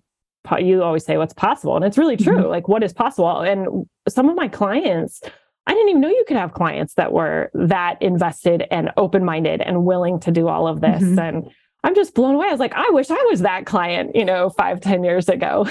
[0.58, 1.76] You always say what's possible.
[1.76, 2.38] And it's really true.
[2.38, 2.48] Mm-hmm.
[2.48, 3.42] Like, what is possible?
[3.42, 5.20] And some of my clients,
[5.66, 9.60] I didn't even know you could have clients that were that invested and open minded
[9.60, 11.02] and willing to do all of this.
[11.02, 11.18] Mm-hmm.
[11.18, 11.50] And
[11.84, 12.46] I'm just blown away.
[12.48, 15.68] I was like, I wish I was that client, you know, five, ten years ago.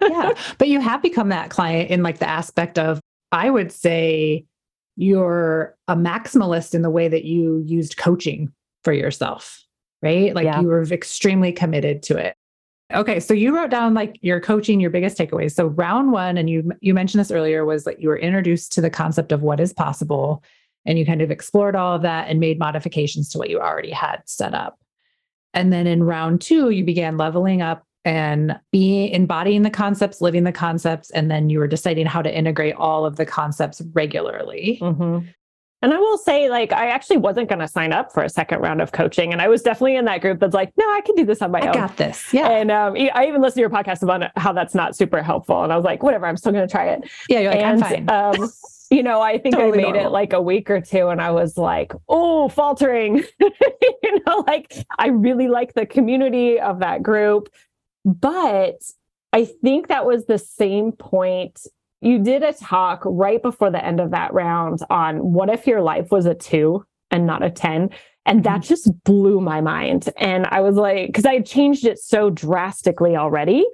[0.00, 0.32] yeah.
[0.56, 2.98] But you have become that client in like the aspect of,
[3.30, 4.46] I would say,
[4.96, 8.52] you're a maximalist in the way that you used coaching
[8.84, 9.64] for yourself,
[10.02, 10.34] right?
[10.34, 10.60] Like yeah.
[10.60, 12.36] you were extremely committed to it.
[12.92, 15.52] Okay, so you wrote down like your coaching, your biggest takeaways.
[15.52, 18.80] So round one, and you you mentioned this earlier, was that you were introduced to
[18.80, 20.44] the concept of what is possible,
[20.84, 23.90] and you kind of explored all of that and made modifications to what you already
[23.90, 24.78] had set up.
[25.54, 30.44] And then in round two, you began leveling up and being embodying the concepts, living
[30.44, 34.78] the concepts, and then you were deciding how to integrate all of the concepts regularly.
[34.82, 35.26] Mm-hmm.
[35.84, 38.60] And I will say, like, I actually wasn't going to sign up for a second
[38.60, 39.34] round of coaching.
[39.34, 41.50] And I was definitely in that group that's like, no, I can do this on
[41.50, 41.68] my I own.
[41.68, 42.32] I got this.
[42.32, 42.48] Yeah.
[42.48, 45.62] And um, I even listened to your podcast about how that's not super helpful.
[45.62, 47.10] And I was like, whatever, I'm still going to try it.
[47.28, 48.40] Yeah, you're like, and, I'm fine.
[48.40, 48.50] Um,
[48.90, 50.06] you know, I think totally I made normal.
[50.06, 53.22] it like a week or two and I was like, oh, faltering.
[53.38, 57.50] you know, like I really like the community of that group.
[58.06, 58.80] But
[59.34, 61.60] I think that was the same point
[62.04, 65.80] you did a talk right before the end of that round on what if your
[65.80, 67.90] life was a two and not a 10.
[68.26, 68.68] And that mm-hmm.
[68.68, 70.10] just blew my mind.
[70.18, 73.64] And I was like, because I had changed it so drastically already.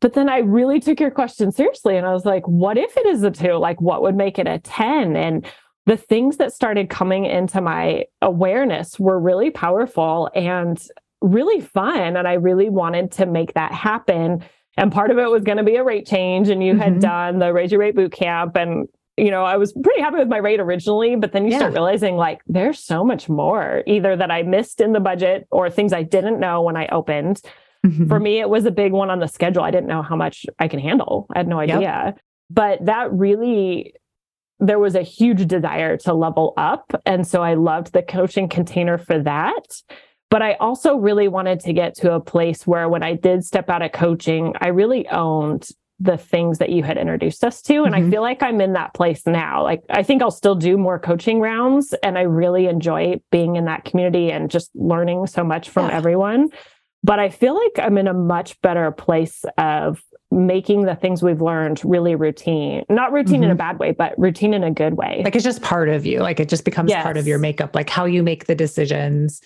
[0.00, 1.96] But then I really took your question seriously.
[1.96, 3.54] And I was like, what if it is a two?
[3.54, 5.16] Like, what would make it a 10?
[5.16, 5.44] And
[5.86, 10.80] the things that started coming into my awareness were really powerful and
[11.20, 12.16] really fun.
[12.16, 14.44] And I really wanted to make that happen
[14.76, 16.82] and part of it was going to be a rate change and you mm-hmm.
[16.82, 20.16] had done the raise your rate boot camp and you know i was pretty happy
[20.16, 21.58] with my rate originally but then you yeah.
[21.58, 25.68] start realizing like there's so much more either that i missed in the budget or
[25.68, 27.42] things i didn't know when i opened
[27.86, 28.08] Mm-hmm.
[28.08, 29.62] For me, it was a big one on the schedule.
[29.62, 31.26] I didn't know how much I can handle.
[31.34, 31.80] I had no idea.
[31.80, 32.20] Yep.
[32.50, 33.94] But that really
[34.58, 36.92] there was a huge desire to level up.
[37.06, 39.82] And so I loved the coaching container for that.
[40.30, 43.68] But I also really wanted to get to a place where when I did step
[43.68, 47.82] out of coaching, I really owned the things that you had introduced us to.
[47.84, 48.06] And mm-hmm.
[48.06, 49.62] I feel like I'm in that place now.
[49.62, 51.92] Like, I think I'll still do more coaching rounds.
[52.02, 55.96] And I really enjoy being in that community and just learning so much from yeah.
[55.96, 56.48] everyone.
[57.02, 61.42] But I feel like I'm in a much better place of making the things we've
[61.42, 62.84] learned really routine.
[62.88, 63.44] Not routine mm-hmm.
[63.44, 63.58] in a mm-hmm.
[63.58, 65.22] bad way, but routine in a good way.
[65.24, 66.20] Like it's just part of you.
[66.20, 67.02] Like it just becomes yes.
[67.02, 69.42] part of your makeup, like how you make the decisions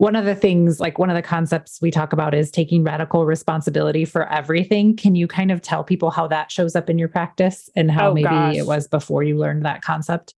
[0.00, 3.26] one of the things, like one of the concepts we talk about is taking radical
[3.26, 4.96] responsibility for everything.
[4.96, 8.08] Can you kind of tell people how that shows up in your practice and how
[8.08, 8.56] oh, maybe gosh.
[8.56, 10.34] it was before you learned that concept?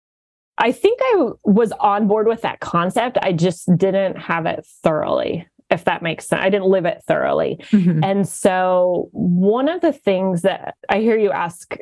[0.57, 3.19] I think I was on board with that concept.
[3.21, 6.41] I just didn't have it thoroughly, if that makes sense.
[6.43, 7.59] I didn't live it thoroughly.
[7.69, 8.03] Mm-hmm.
[8.03, 11.77] And so, one of the things that I hear you ask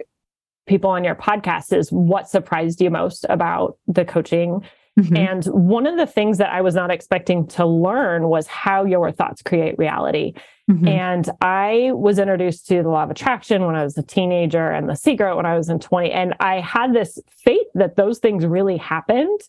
[0.68, 4.66] people on your podcast is what surprised you most about the coaching
[5.00, 5.16] Mm-hmm.
[5.16, 9.12] And one of the things that I was not expecting to learn was how your
[9.12, 10.34] thoughts create reality.
[10.70, 10.88] Mm-hmm.
[10.88, 14.90] And I was introduced to the law of attraction when I was a teenager and
[14.90, 16.12] the secret when I was in 20.
[16.12, 19.40] And I had this faith that those things really happened.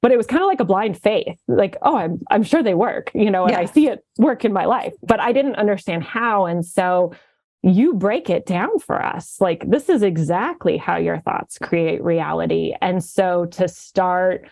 [0.00, 2.74] But it was kind of like a blind faith, like, oh, I'm I'm sure they
[2.74, 6.04] work, you know, and I see it work in my life, but I didn't understand
[6.04, 6.46] how.
[6.46, 7.12] And so
[7.62, 9.40] you break it down for us.
[9.40, 12.74] Like, this is exactly how your thoughts create reality.
[12.80, 14.48] And so to start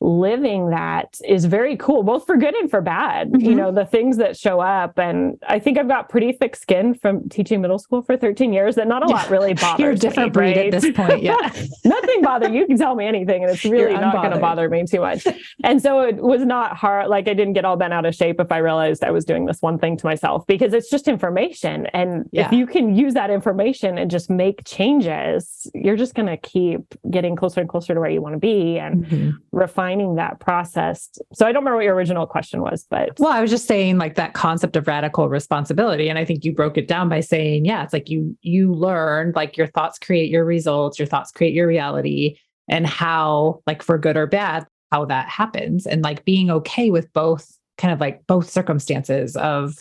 [0.00, 3.30] living that is very cool, both for good and for bad.
[3.30, 3.44] Mm-hmm.
[3.44, 4.98] You know, the things that show up.
[4.98, 8.76] And I think I've got pretty thick skin from teaching middle school for 13 years
[8.76, 10.74] that not a lot really bothers You're a different me, breed right?
[10.74, 11.22] at this point.
[11.22, 11.34] Yeah.
[11.84, 12.66] Nothing bothers you.
[12.66, 15.26] can tell me anything and it's really not going to bother me too much.
[15.64, 17.08] And so it was not hard.
[17.08, 19.46] Like I didn't get all bent out of shape if I realized I was doing
[19.46, 21.86] this one thing to myself because it's just information.
[21.86, 22.46] And yeah.
[22.46, 26.94] if you can use that information and just make changes, you're just going to keep
[27.10, 29.30] getting closer and closer to where you want to be and mm-hmm.
[29.58, 31.10] Refining that process.
[31.34, 33.98] So I don't remember what your original question was, but well, I was just saying
[33.98, 36.08] like that concept of radical responsibility.
[36.08, 39.32] And I think you broke it down by saying, yeah, it's like you you learn
[39.34, 43.98] like your thoughts create your results, your thoughts create your reality, and how, like for
[43.98, 45.86] good or bad, how that happens.
[45.86, 49.78] And like being okay with both kind of like both circumstances of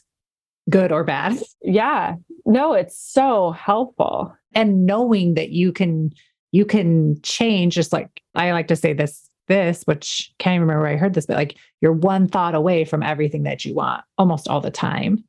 [0.70, 1.38] good or bad.
[1.62, 2.16] Yeah.
[2.46, 4.34] No, it's so helpful.
[4.54, 6.12] And knowing that you can
[6.52, 10.92] you can change just like I like to say this this, which can't remember where
[10.92, 14.48] I heard this, but like you're one thought away from everything that you want almost
[14.48, 15.24] all the time,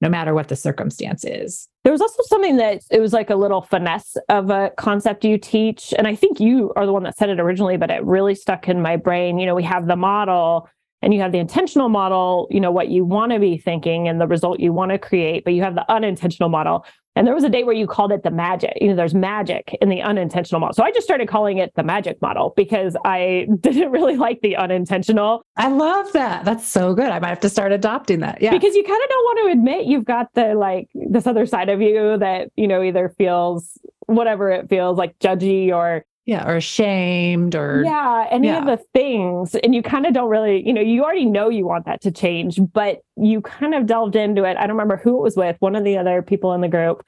[0.00, 1.68] no matter what the circumstance is.
[1.84, 5.38] There was also something that it was like a little finesse of a concept you
[5.38, 5.94] teach.
[5.96, 8.68] And I think you are the one that said it originally, but it really stuck
[8.68, 9.38] in my brain.
[9.38, 10.68] You know, we have the model
[11.00, 14.20] and you have the intentional model, you know, what you want to be thinking and
[14.20, 16.84] the result you want to create, but you have the unintentional model.
[17.18, 18.74] And there was a day where you called it the magic.
[18.80, 20.72] You know, there's magic in the unintentional model.
[20.72, 24.54] So I just started calling it the magic model because I didn't really like the
[24.54, 25.42] unintentional.
[25.56, 26.44] I love that.
[26.44, 27.08] That's so good.
[27.08, 28.40] I might have to start adopting that.
[28.40, 28.52] Yeah.
[28.52, 31.68] Because you kind of don't want to admit you've got the like this other side
[31.68, 33.76] of you that, you know, either feels
[34.06, 38.58] whatever it feels like judgy or yeah or ashamed or yeah any yeah.
[38.58, 41.66] of the things and you kind of don't really you know you already know you
[41.66, 45.16] want that to change but you kind of delved into it i don't remember who
[45.16, 47.02] it was with one of the other people in the group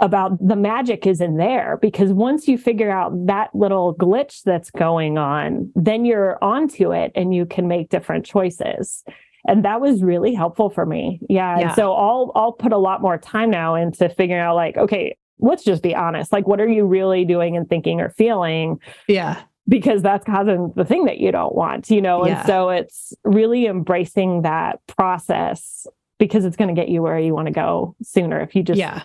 [0.00, 4.72] about the magic is in there because once you figure out that little glitch that's
[4.72, 9.04] going on then you're onto it and you can make different choices
[9.46, 11.74] and that was really helpful for me yeah, yeah.
[11.76, 15.64] so i'll i'll put a lot more time now into figuring out like okay let's
[15.64, 16.32] just be honest.
[16.32, 18.80] Like, what are you really doing and thinking or feeling?
[19.06, 19.42] Yeah.
[19.68, 22.26] Because that's causing the thing that you don't want, you know?
[22.26, 22.38] Yeah.
[22.38, 25.86] And so it's really embracing that process
[26.18, 28.78] because it's going to get you where you want to go sooner if you just
[28.78, 29.02] yeah.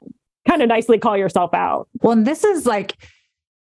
[0.47, 1.87] kind of nicely call yourself out.
[2.01, 2.95] Well, and this is like,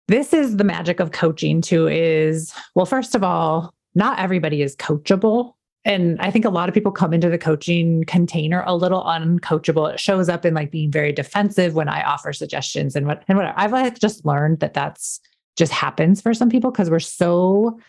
[0.07, 4.75] this is the magic of coaching too is well, first of all, not everybody is
[4.75, 5.53] coachable
[5.87, 9.93] and I think a lot of people come into the coaching container a little uncoachable.
[9.93, 13.37] It shows up in like being very defensive when I offer suggestions and what and
[13.37, 15.21] what I've like just learned that that's
[15.55, 17.79] just happens for some people because we're so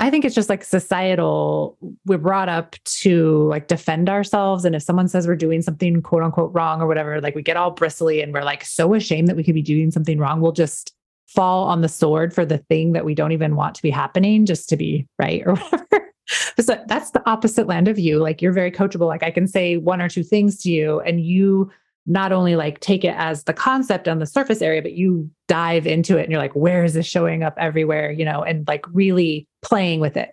[0.00, 1.78] I think it's just like societal.
[2.06, 4.64] We're brought up to like defend ourselves.
[4.64, 7.56] And if someone says we're doing something quote unquote wrong or whatever, like we get
[7.56, 10.40] all bristly and we're like so ashamed that we could be doing something wrong.
[10.40, 10.92] We'll just
[11.28, 14.44] fall on the sword for the thing that we don't even want to be happening
[14.44, 15.86] just to be right or whatever
[16.60, 18.18] so that's the opposite land of you.
[18.18, 19.06] Like you're very coachable.
[19.06, 21.70] Like I can say one or two things to you and you
[22.06, 25.86] not only like take it as the concept on the surface area, but you dive
[25.86, 28.10] into it and you're like, where is this showing up everywhere?
[28.10, 30.30] You know, and like really playing with it.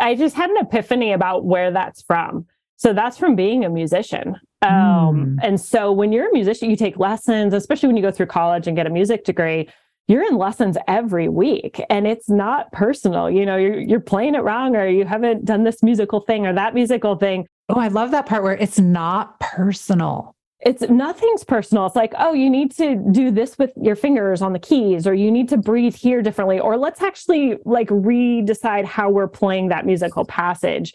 [0.00, 2.46] I just had an epiphany about where that's from.
[2.76, 4.36] So that's from being a musician.
[4.62, 5.36] Um, mm.
[5.42, 8.66] And so when you're a musician, you take lessons, especially when you go through college
[8.66, 9.68] and get a music degree.
[10.08, 13.30] You're in lessons every week, and it's not personal.
[13.30, 16.52] You know, you're you're playing it wrong, or you haven't done this musical thing or
[16.52, 17.46] that musical thing.
[17.68, 21.86] Oh, I love that part where it's not personal it's nothing's personal.
[21.86, 25.14] It's like, oh, you need to do this with your fingers on the keys, or
[25.14, 29.86] you need to breathe here differently, or let's actually like redecide how we're playing that
[29.86, 30.94] musical passage.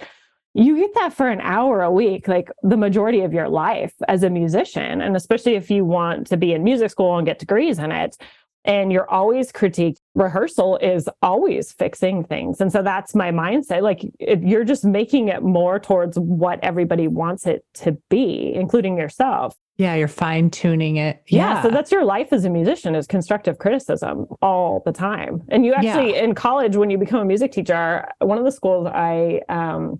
[0.53, 4.23] You get that for an hour a week, like the majority of your life as
[4.23, 4.99] a musician.
[4.99, 8.17] And especially if you want to be in music school and get degrees in it,
[8.63, 9.97] and you're always critiqued.
[10.13, 12.61] Rehearsal is always fixing things.
[12.61, 13.81] And so that's my mindset.
[13.81, 19.55] Like you're just making it more towards what everybody wants it to be, including yourself.
[19.77, 21.23] Yeah, you're fine tuning it.
[21.27, 21.55] Yeah.
[21.55, 21.61] yeah.
[21.63, 25.41] So that's your life as a musician is constructive criticism all the time.
[25.49, 26.23] And you actually yeah.
[26.23, 29.99] in college, when you become a music teacher, one of the schools I um,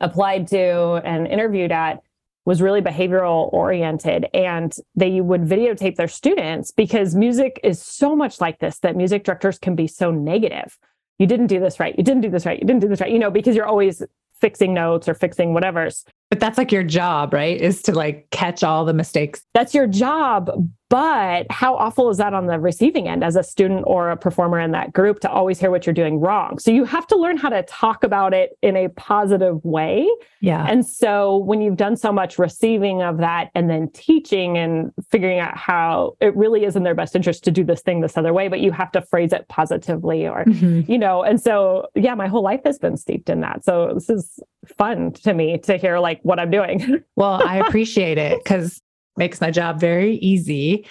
[0.00, 2.02] applied to and interviewed at
[2.44, 8.40] was really behavioral oriented and they would videotape their students because music is so much
[8.40, 10.78] like this that music directors can be so negative
[11.18, 13.12] you didn't do this right you didn't do this right you didn't do this right
[13.12, 14.02] you know because you're always
[14.40, 17.60] fixing notes or fixing whatever's but that's like your job, right?
[17.60, 19.42] Is to like catch all the mistakes.
[19.52, 20.50] That's your job.
[20.90, 24.58] But how awful is that on the receiving end as a student or a performer
[24.58, 26.58] in that group to always hear what you're doing wrong?
[26.58, 30.08] So you have to learn how to talk about it in a positive way.
[30.40, 30.66] Yeah.
[30.68, 35.38] And so when you've done so much receiving of that and then teaching and figuring
[35.38, 38.32] out how it really is in their best interest to do this thing this other
[38.32, 40.90] way, but you have to phrase it positively or, mm-hmm.
[40.90, 43.64] you know, and so yeah, my whole life has been steeped in that.
[43.64, 44.40] So this is
[44.76, 47.00] fun to me to hear like what I'm doing.
[47.14, 48.82] well, I appreciate it because
[49.20, 50.84] makes my job very easy.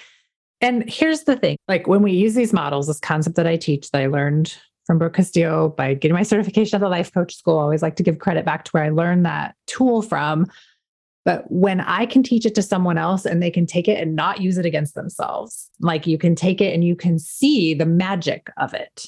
[0.61, 3.91] And here's the thing like when we use these models, this concept that I teach
[3.91, 7.59] that I learned from Brooke Castillo by getting my certification at the life coach school,
[7.59, 10.47] I always like to give credit back to where I learned that tool from.
[11.25, 14.15] But when I can teach it to someone else and they can take it and
[14.15, 17.85] not use it against themselves, like you can take it and you can see the
[17.85, 19.05] magic of it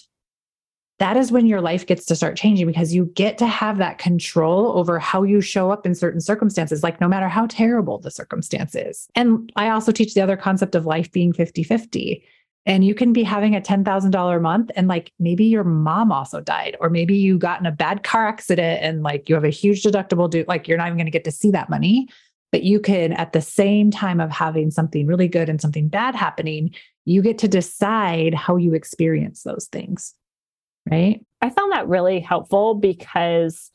[1.02, 3.98] that is when your life gets to start changing because you get to have that
[3.98, 8.12] control over how you show up in certain circumstances, like no matter how terrible the
[8.12, 9.08] circumstance is.
[9.16, 12.24] And I also teach the other concept of life being 50 50.
[12.68, 16.40] And you can be having a $10,000 a month and like maybe your mom also
[16.40, 19.50] died, or maybe you got in a bad car accident and like you have a
[19.50, 22.10] huge deductible due, like you're not even going to get to see that money.
[22.52, 26.14] But you can, at the same time of having something really good and something bad
[26.14, 30.14] happening, you get to decide how you experience those things
[30.90, 31.26] right?
[31.42, 33.72] I found that really helpful because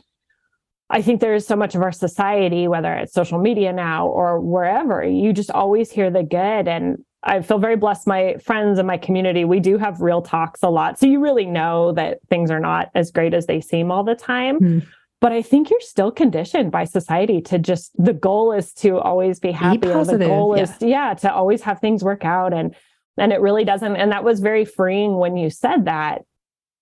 [0.89, 4.41] I think there is so much of our society, whether it's social media now or
[4.41, 6.69] wherever, you just always hear the good.
[6.69, 8.07] And I feel very blessed.
[8.07, 10.99] My friends and my community, we do have real talks a lot.
[10.99, 14.15] So you really know that things are not as great as they seem all the
[14.15, 14.61] time.
[14.61, 14.87] Mm.
[15.21, 19.41] But I think you're still conditioned by society to just the goal is to always
[19.41, 19.79] be happy.
[19.79, 20.63] Be positive, the goal yeah.
[20.63, 22.53] is yeah, to always have things work out.
[22.53, 22.77] And
[23.17, 23.97] and it really doesn't.
[23.97, 26.23] And that was very freeing when you said that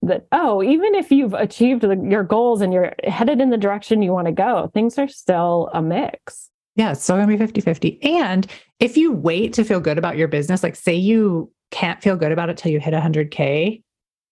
[0.06, 4.02] that oh even if you've achieved the, your goals and you're headed in the direction
[4.02, 6.50] you want to go things are still a mix.
[6.76, 8.46] Yeah it's still gonna be 50 50 and
[8.80, 12.32] if you wait to feel good about your business like say you can't feel good
[12.32, 13.82] about it till you hit 100k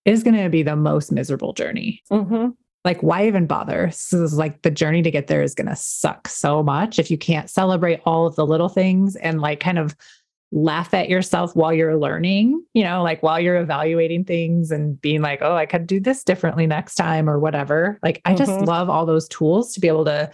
[0.04, 2.02] it is going to be the most miserable journey.
[2.10, 2.48] Mm-hmm.
[2.84, 3.86] like why even bother?
[3.86, 7.10] This is like the journey to get there is going to suck so much if
[7.10, 9.94] you can't celebrate all of the little things and like kind of
[10.52, 15.22] laugh at yourself while you're learning, you know, like while you're evaluating things and being
[15.22, 17.98] like, oh, I could do this differently next time or whatever.
[18.02, 18.64] Like, I just mm-hmm.
[18.64, 20.30] love all those tools to be able to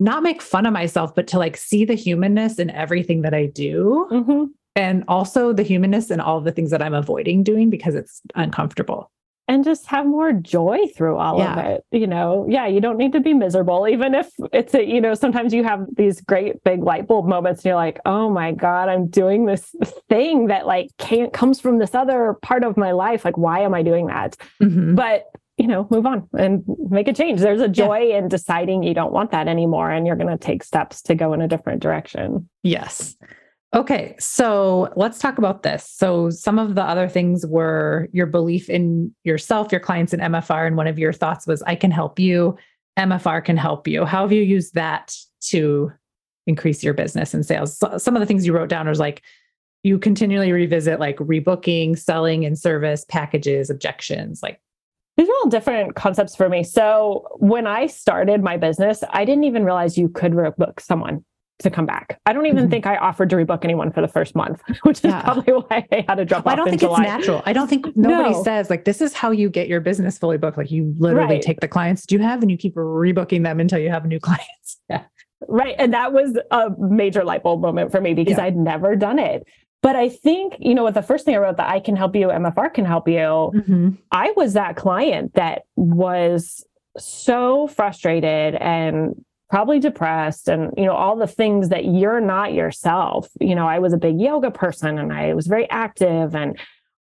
[0.00, 3.46] not make fun of myself, but to like see the humanness in everything that I
[3.46, 4.08] do.
[4.10, 4.44] Mm-hmm.
[4.76, 9.12] And also the humanness in all the things that I'm avoiding doing because it's uncomfortable
[9.48, 11.52] and just have more joy through all yeah.
[11.52, 14.84] of it you know yeah you don't need to be miserable even if it's a
[14.84, 18.30] you know sometimes you have these great big light bulb moments and you're like oh
[18.30, 19.74] my god i'm doing this
[20.08, 23.74] thing that like can't comes from this other part of my life like why am
[23.74, 24.94] i doing that mm-hmm.
[24.94, 25.26] but
[25.56, 28.18] you know move on and make a change there's a joy yeah.
[28.18, 31.32] in deciding you don't want that anymore and you're going to take steps to go
[31.32, 33.16] in a different direction yes
[33.74, 35.84] Okay, so let's talk about this.
[35.84, 40.64] So, some of the other things were your belief in yourself, your clients, and MFR.
[40.64, 42.56] And one of your thoughts was, I can help you,
[42.96, 44.04] MFR can help you.
[44.04, 45.16] How have you used that
[45.48, 45.90] to
[46.46, 47.76] increase your business and sales?
[47.76, 49.22] So some of the things you wrote down was like,
[49.82, 54.60] you continually revisit like rebooking, selling and service, packages, objections, like
[55.16, 56.64] these are all different concepts for me.
[56.64, 61.24] So when I started my business, I didn't even realize you could rebook someone
[61.60, 62.20] to come back.
[62.26, 62.70] I don't even mm-hmm.
[62.70, 65.22] think I offered to rebook anyone for the first month, which is yeah.
[65.22, 66.54] probably why I had to drop well, off.
[66.54, 67.02] I don't think July.
[67.02, 67.42] it's natural.
[67.46, 68.42] I don't think nobody no.
[68.42, 70.58] says like this is how you get your business fully booked.
[70.58, 71.42] Like you literally right.
[71.42, 74.80] take the clients you have and you keep rebooking them until you have new clients.
[74.88, 75.04] Yeah.
[75.46, 75.76] Right.
[75.78, 78.44] And that was a major light bulb moment for me because yeah.
[78.44, 79.46] I'd never done it.
[79.82, 82.16] But I think, you know, with the first thing I wrote that I can help
[82.16, 83.90] you, MFR can help you, mm-hmm.
[84.10, 86.64] I was that client that was
[86.96, 89.22] so frustrated and
[89.54, 93.78] probably depressed and you know all the things that you're not yourself you know i
[93.78, 96.58] was a big yoga person and i was very active and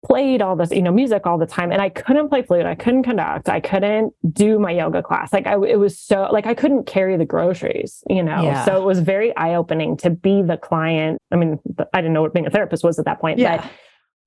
[0.06, 2.66] played all this, you know, music all the time and I couldn't play flute.
[2.66, 3.50] I couldn't conduct.
[3.50, 5.34] I couldn't do my yoga class.
[5.34, 8.41] Like I, it was so like I couldn't carry the groceries, you know?
[8.41, 8.64] Yeah.
[8.64, 11.20] So it was very eye opening to be the client.
[11.32, 11.60] I mean,
[11.93, 13.58] I didn't know what being a therapist was at that point, yeah.
[13.58, 13.72] but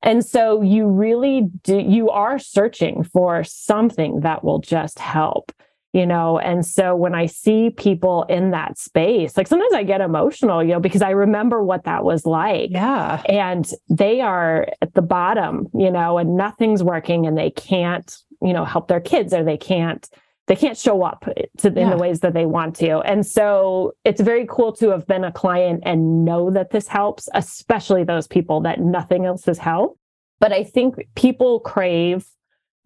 [0.02, 5.52] and so you really do, you are searching for something that will just help
[5.92, 6.38] you know?
[6.38, 10.72] And so when i see people in that space like sometimes i get emotional you
[10.72, 12.70] know because i remember what that was like.
[12.70, 13.22] Yeah.
[13.26, 18.52] And they are at the bottom you know and nothing's working and they can't you
[18.52, 20.08] know help their kids or they can't
[20.48, 21.24] they can't show up
[21.58, 22.98] to in the ways that they want to.
[22.98, 27.28] And so it's very cool to have been a client and know that this helps
[27.32, 29.98] especially those people that nothing else has helped.
[30.40, 32.26] But i think people crave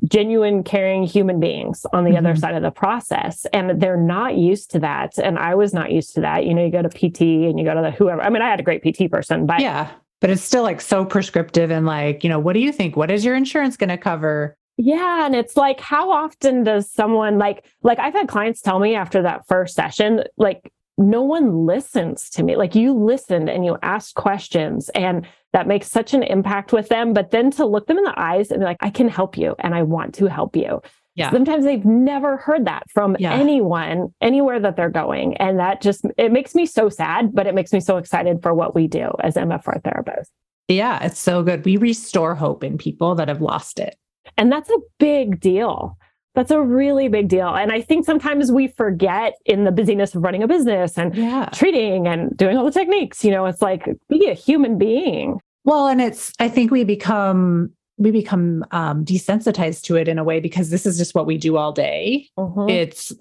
[0.05, 2.26] genuine caring human beings on the mm-hmm.
[2.26, 3.47] other side of the process.
[3.53, 5.18] And they're not used to that.
[5.18, 6.44] And i was not used to that.
[6.44, 8.22] You know you go to pt and you go to the whoever.
[8.22, 9.90] I mean i had a great pt person but yeah
[10.20, 12.97] but it's still like so prescriptive and like you know what do you think?
[12.97, 14.57] What is your insurance going to cover?
[14.76, 18.94] Yeah and it's like how often does someone like like i've had clients tell me
[18.94, 22.57] after that first session like no one listens to me.
[22.57, 25.26] Like you listened and you asked questions and
[25.57, 27.14] that makes such an impact with them.
[27.14, 29.57] But then to look them in the eyes and be like, I can help you
[29.61, 30.82] and I want to help you.
[31.14, 31.30] Yeah.
[31.30, 33.32] Sometimes they've never heard that from yeah.
[33.32, 35.34] anyone, anywhere that they're going.
[35.38, 38.52] And that just, it makes me so sad, but it makes me so excited for
[38.52, 40.28] what we do as MFR therapists.
[40.68, 41.64] Yeah, it's so good.
[41.64, 43.96] We restore hope in people that have lost it.
[44.36, 45.96] And that's a big deal.
[46.36, 47.48] That's a really big deal.
[47.48, 51.48] And I think sometimes we forget in the busyness of running a business and yeah.
[51.54, 55.40] treating and doing all the techniques, you know, it's like be a human being.
[55.67, 60.25] Well, and it's, I think we become, we become um, desensitized to it in a
[60.25, 62.29] way because this is just what we do all day.
[62.39, 62.71] Mm-hmm.
[62.71, 63.12] It's,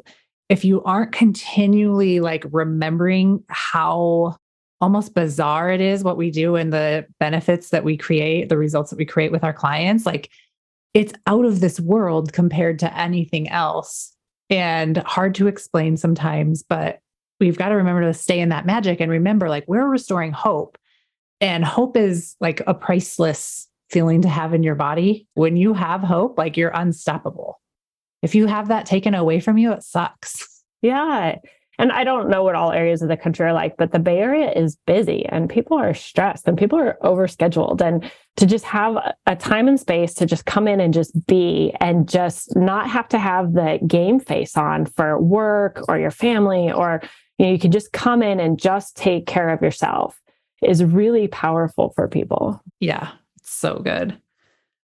[0.47, 4.37] if you aren't continually like remembering how
[4.79, 8.91] almost bizarre it is what we do and the benefits that we create, the results
[8.91, 10.29] that we create with our clients, like
[10.93, 14.15] it's out of this world compared to anything else
[14.49, 16.99] and hard to explain sometimes but
[17.39, 20.77] we've got to remember to stay in that magic and remember like we're restoring hope
[21.45, 25.27] and hope is like a priceless feeling to have in your body.
[25.35, 27.61] When you have hope like you're unstoppable.
[28.23, 30.63] If you have that taken away from you it sucks.
[30.81, 31.35] Yeah.
[31.77, 34.19] And I don't know what all areas of the country are like, but the Bay
[34.19, 37.81] Area is busy and people are stressed and people are overscheduled.
[37.81, 41.73] And to just have a time and space to just come in and just be
[41.79, 46.71] and just not have to have the game face on for work or your family,
[46.71, 47.01] or
[47.37, 50.19] you know, you can just come in and just take care of yourself
[50.63, 52.61] is really powerful for people.
[52.79, 54.17] Yeah, so good.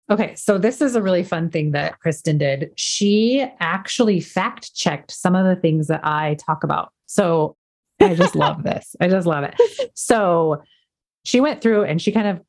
[0.09, 2.71] Okay, so this is a really fun thing that Kristin did.
[2.75, 6.91] She actually fact checked some of the things that I talk about.
[7.05, 7.55] So
[8.01, 8.95] I just love this.
[8.99, 9.55] I just love it.
[9.95, 10.61] So
[11.23, 12.41] she went through and she kind of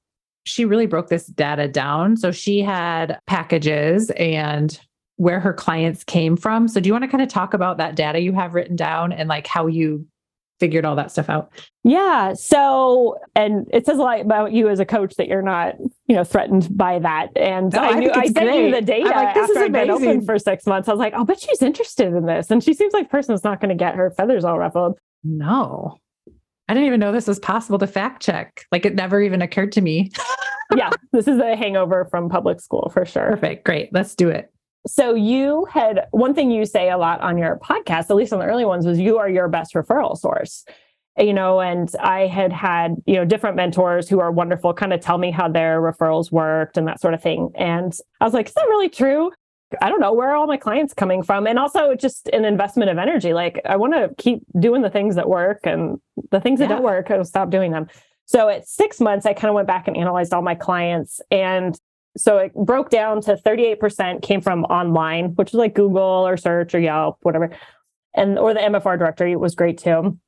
[0.47, 2.17] she really broke this data down.
[2.17, 4.79] So she had packages and
[5.17, 6.69] where her clients came from.
[6.69, 9.13] So do you want to kind of talk about that data you have written down
[9.13, 10.07] and like how you
[10.61, 11.53] figured all that stuff out?
[11.83, 12.33] Yeah.
[12.35, 15.75] So, and it says a lot about you as a coach that you're not,
[16.07, 17.29] you know, threatened by that.
[17.37, 18.67] And no, I, knew I sent great.
[18.67, 20.89] you the data like, this after I'd been open for six months.
[20.89, 22.51] I was like, oh, but she's interested in this.
[22.51, 24.99] And she seems like a person that's not going to get her feathers all ruffled.
[25.23, 25.99] No.
[26.69, 28.65] I didn't even know this was possible to fact check.
[28.73, 30.11] Like it never even occurred to me.
[30.75, 30.91] yeah.
[31.13, 33.31] This is a hangover from public school for sure.
[33.31, 33.65] Perfect.
[33.65, 33.91] Great.
[33.93, 34.54] Let's do it.
[34.87, 38.39] So you had one thing you say a lot on your podcast, at least on
[38.39, 40.65] the early ones, was you are your best referral source.
[41.17, 45.01] You know, and I had had, you know, different mentors who are wonderful kind of
[45.01, 47.53] tell me how their referrals worked and that sort of thing.
[47.55, 49.31] And I was like, is that really true?
[49.81, 51.47] I don't know where are all my clients coming from.
[51.47, 53.33] And also just an investment of energy.
[53.33, 55.99] Like I want to keep doing the things that work and
[56.31, 56.67] the things yeah.
[56.67, 57.87] that don't work, I'll stop doing them.
[58.27, 61.79] So at six months, I kind of went back and analyzed all my clients and
[62.17, 66.75] so it broke down to 38% came from online, which is like Google or search
[66.75, 67.51] or Yelp, whatever.
[68.15, 70.19] And or the MFR directory was great too.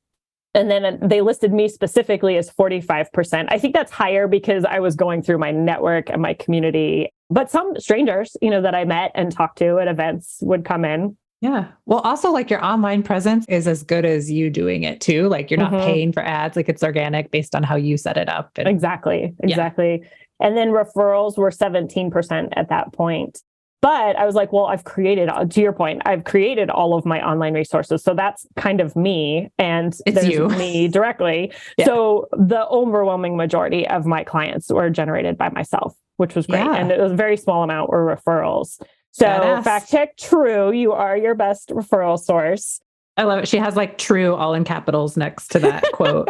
[0.55, 3.47] And then they listed me specifically as 45%.
[3.51, 7.11] I think that's higher because I was going through my network and my community.
[7.28, 10.84] But some strangers, you know, that I met and talked to at events would come
[10.84, 11.16] in.
[11.43, 11.68] Yeah.
[11.84, 15.28] Well, also like your online presence is as good as you doing it too.
[15.28, 15.84] Like you're not mm-hmm.
[15.84, 18.51] paying for ads, like it's organic based on how you set it up.
[18.57, 19.34] And, exactly.
[19.43, 20.01] Exactly.
[20.03, 20.09] Yeah.
[20.41, 23.41] And then referrals were 17% at that point.
[23.82, 27.05] but I was like, well, I've created, uh, to your point, I've created all of
[27.07, 28.03] my online resources.
[28.03, 30.49] So that's kind of me and it's you.
[30.49, 31.53] me directly.
[31.78, 31.84] Yeah.
[31.84, 36.64] So the overwhelming majority of my clients were generated by myself, which was great.
[36.64, 36.74] Yeah.
[36.74, 38.82] And it was a very small amount were referrals.
[39.12, 39.64] So Badass.
[39.64, 42.80] fact check true, you are your best referral source.
[43.16, 43.49] I love it.
[43.49, 46.28] She has like true all in capitals next to that quote.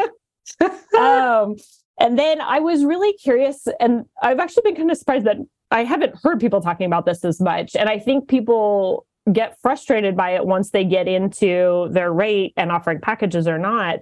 [0.98, 1.56] um,
[1.98, 5.36] and then I was really curious, and I've actually been kind of surprised that
[5.70, 7.74] I haven't heard people talking about this as much.
[7.74, 12.70] And I think people get frustrated by it once they get into their rate and
[12.70, 14.00] offering packages or not.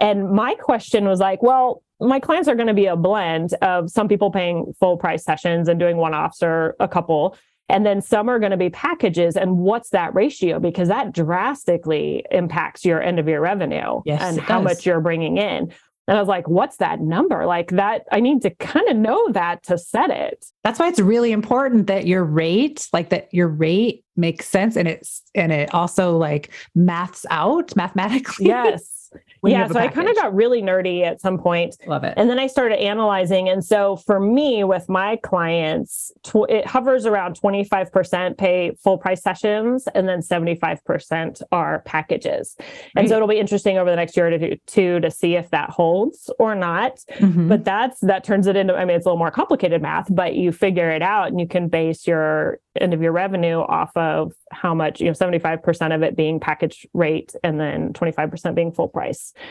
[0.00, 3.90] And my question was like, well, my clients are going to be a blend of
[3.90, 7.36] some people paying full price sessions and doing one offs or a couple.
[7.68, 9.36] And then some are going to be packages.
[9.36, 10.60] And what's that ratio?
[10.60, 15.38] Because that drastically impacts your end of year revenue yes, and how much you're bringing
[15.38, 15.72] in.
[16.08, 17.46] And I was like, what's that number?
[17.46, 20.44] Like that, I need to kind of know that to set it.
[20.64, 24.88] That's why it's really important that your rate, like that your rate makes sense and
[24.88, 28.46] it's, and it also like maths out mathematically.
[28.46, 29.01] Yes
[29.44, 31.76] yeah, so I kind of got really nerdy at some point.
[31.86, 32.14] Love it.
[32.16, 33.48] And then I started analyzing.
[33.48, 39.22] And so for me, with my clients, tw- it hovers around 25% pay full price
[39.22, 42.54] sessions, and then 75% are packages.
[42.58, 42.68] Right.
[42.96, 45.70] And so it'll be interesting over the next year or two to see if that
[45.70, 46.98] holds or not.
[47.14, 47.48] Mm-hmm.
[47.48, 50.34] But that's that turns it into, I mean, it's a little more complicated math, but
[50.34, 54.32] you figure it out and you can base your end of your revenue off of
[54.50, 58.88] how much, you know, 75% of it being package rate and then 25% being full
[58.88, 59.01] price.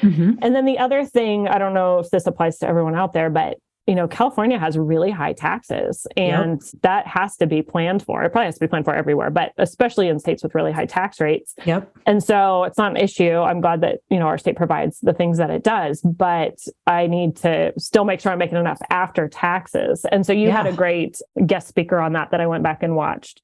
[0.01, 0.33] Mm-hmm.
[0.41, 3.29] And then the other thing, I don't know if this applies to everyone out there,
[3.29, 6.81] but you know, California has really high taxes and yep.
[6.83, 8.23] that has to be planned for.
[8.23, 10.85] It probably has to be planned for everywhere, but especially in states with really high
[10.85, 11.55] tax rates.
[11.65, 11.91] Yep.
[12.05, 13.33] And so it's not an issue.
[13.33, 17.07] I'm glad that, you know, our state provides the things that it does, but I
[17.07, 20.05] need to still make sure I'm making enough after taxes.
[20.11, 20.57] And so you yeah.
[20.57, 23.41] had a great guest speaker on that that I went back and watched.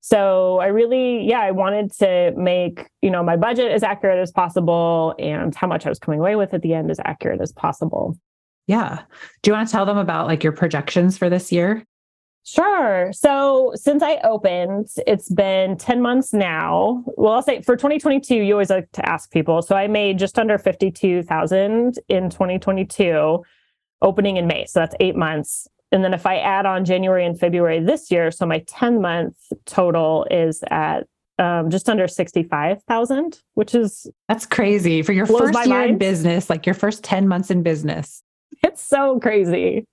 [0.00, 4.30] So I really, yeah, I wanted to make, you know, my budget as accurate as
[4.30, 7.52] possible and how much I was coming away with at the end as accurate as
[7.52, 8.16] possible.
[8.66, 9.02] Yeah.
[9.42, 11.84] Do you want to tell them about like your projections for this year?
[12.44, 13.12] Sure.
[13.12, 17.04] So since I opened, it's been 10 months now.
[17.18, 19.60] Well, I'll say for 2022, you always like to ask people.
[19.60, 23.44] So I made just under 52,000 in 2022,
[24.00, 24.64] opening in May.
[24.64, 25.68] So that's eight months.
[25.90, 29.36] And then if I add on January and February this year, so my 10 month
[29.64, 31.06] total is at
[31.38, 35.90] um, just under 65,000, which is that's crazy for your first year mind.
[35.92, 38.22] in business, like your first 10 months in business.
[38.64, 39.86] It's so crazy.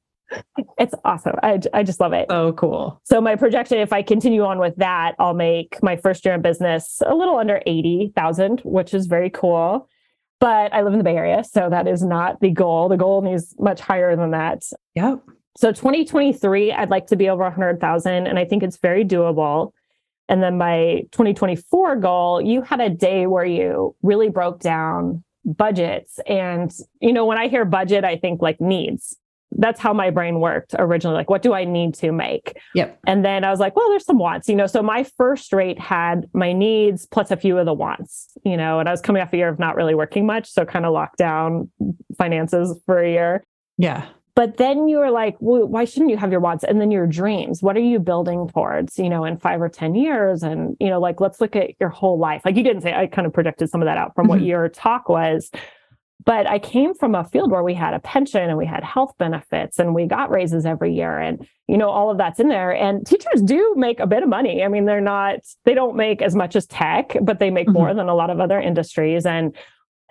[0.80, 1.36] It's awesome.
[1.44, 2.26] I, I just love it.
[2.30, 3.00] So cool.
[3.04, 6.42] So my projection, if I continue on with that, I'll make my first year in
[6.42, 9.88] business a little under 80,000, which is very cool.
[10.40, 12.90] But I live in the Bay Area, so that is not the goal.
[12.90, 14.64] The goal is much higher than that.
[14.96, 15.22] Yep.
[15.58, 19.72] So 2023, I'd like to be over 100,000, and I think it's very doable.
[20.28, 26.20] And then my 2024 goal, you had a day where you really broke down budgets.
[26.28, 29.16] And, you know, when I hear budget, I think like needs.
[29.58, 31.16] That's how my brain worked originally.
[31.16, 32.58] Like, what do I need to make?
[32.74, 33.00] Yep.
[33.08, 34.68] And then I was like, well, there's some wants, you know.
[34.68, 38.80] So my first rate had my needs plus a few of the wants, you know,
[38.80, 40.50] and I was coming off a year of not really working much.
[40.50, 41.70] So kind of locked down
[42.18, 43.46] finances for a year.
[43.78, 46.64] Yeah but then you are like well, why shouldn't you have your wants?
[46.64, 47.64] And then your dreams.
[47.64, 50.44] What are you building towards you know in five or ten years?
[50.44, 52.42] And you know like let's look at your whole life.
[52.44, 54.32] Like you didn't say i kind of projected some of that out from mm-hmm.
[54.32, 55.50] what your talk was.
[56.26, 59.14] But i came from a field where we had a pension and we had health
[59.18, 62.72] benefits and we got raises every year and you know all of that's in there.
[62.72, 64.64] And teachers do make a bit of money.
[64.64, 67.78] I mean they're not they don't make as much as tech but they make mm-hmm.
[67.78, 69.26] more than a lot of other industries.
[69.26, 69.56] And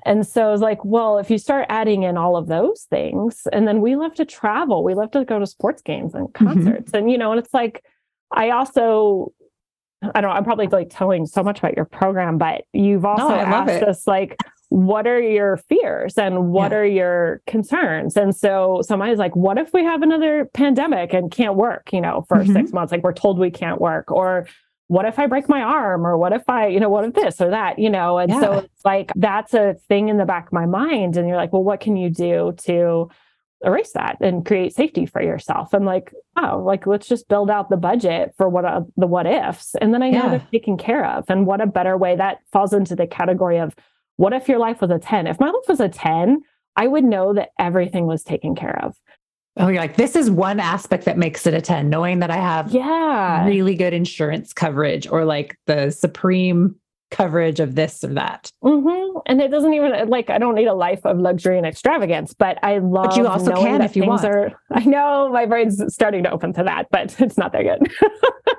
[0.05, 3.46] and so I was like, well, if you start adding in all of those things,
[3.52, 6.46] and then we love to travel, we love to go to sports games and mm-hmm.
[6.46, 6.90] concerts.
[6.90, 6.96] Mm-hmm.
[6.96, 7.84] And, you know, and it's like,
[8.30, 9.32] I also,
[10.02, 13.28] I don't know, I'm probably like telling so much about your program, but you've also
[13.28, 14.36] no, asked us like,
[14.70, 16.78] what are your fears and what yeah.
[16.78, 18.16] are your concerns?
[18.16, 22.24] And so somebody's like, what if we have another pandemic and can't work, you know,
[22.26, 22.52] for mm-hmm.
[22.52, 22.90] six months?
[22.90, 24.48] Like we're told we can't work, or
[24.89, 27.41] what if I break my arm or what if I, you know, what if this
[27.41, 28.18] or that, you know?
[28.18, 28.41] And yeah.
[28.41, 31.16] so it's like that's a thing in the back of my mind.
[31.16, 33.09] And you're like, well, what can you do to
[33.64, 35.72] erase that and create safety for yourself?
[35.72, 39.26] I'm like, oh, like let's just build out the budget for what uh, the what
[39.26, 39.74] ifs.
[39.80, 40.28] And then I know yeah.
[40.30, 41.24] they're taken care of.
[41.28, 43.74] And what a better way that falls into the category of
[44.16, 45.26] what if your life was a 10?
[45.26, 46.43] If my life was a 10,
[46.76, 48.97] I would know that everything was taken care of.
[49.57, 52.36] Oh, you're like, this is one aspect that makes it a 10, knowing that I
[52.36, 56.76] have yeah really good insurance coverage or like the supreme
[57.14, 58.50] coverage of this or that.
[58.62, 59.18] Mm-hmm.
[59.26, 62.59] And it doesn't even like I don't need a life of luxury and extravagance, but
[62.62, 63.05] I love.
[63.05, 63.09] It.
[63.11, 64.24] But you also can if you want.
[64.24, 67.80] Are, I know my brain's starting to open to that, but it's not there yet.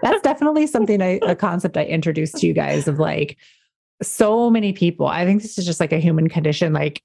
[0.01, 3.37] That's definitely something I, a concept I introduced to you guys of like
[4.01, 5.07] so many people.
[5.07, 6.71] I think this is just like a human condition.
[6.71, 7.03] Like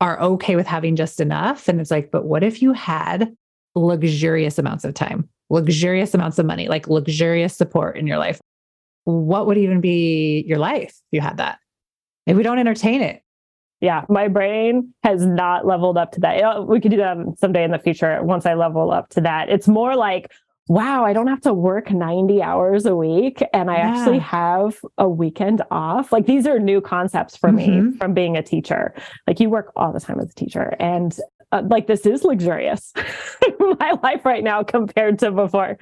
[0.00, 1.68] are okay with having just enough.
[1.68, 3.34] And it's like, but what if you had
[3.74, 8.40] luxurious amounts of time, luxurious amounts of money, like luxurious support in your life?
[9.04, 11.58] What would even be your life if you had that?
[12.26, 13.22] If we don't entertain it.
[13.80, 16.66] Yeah, my brain has not leveled up to that.
[16.66, 19.48] We could do that someday in the future once I level up to that.
[19.48, 20.30] It's more like,
[20.70, 23.88] wow, I don't have to work 90 hours a week and I yeah.
[23.88, 26.12] actually have a weekend off.
[26.12, 27.90] Like these are new concepts for mm-hmm.
[27.90, 28.94] me from being a teacher.
[29.26, 31.18] Like you work all the time as a teacher and
[31.50, 32.92] uh, like this is luxurious
[33.80, 35.76] my life right now compared to before.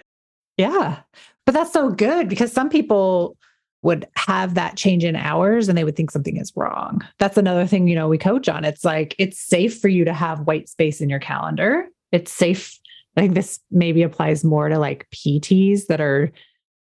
[0.56, 1.00] Yeah.
[1.44, 3.36] But that's so good because some people
[3.82, 7.06] would have that change in hours and they would think something is wrong.
[7.18, 8.64] That's another thing, you know, we coach on.
[8.64, 11.88] It's like it's safe for you to have white space in your calendar.
[12.10, 12.78] It's safe
[13.18, 16.30] I think this maybe applies more to like PTs that are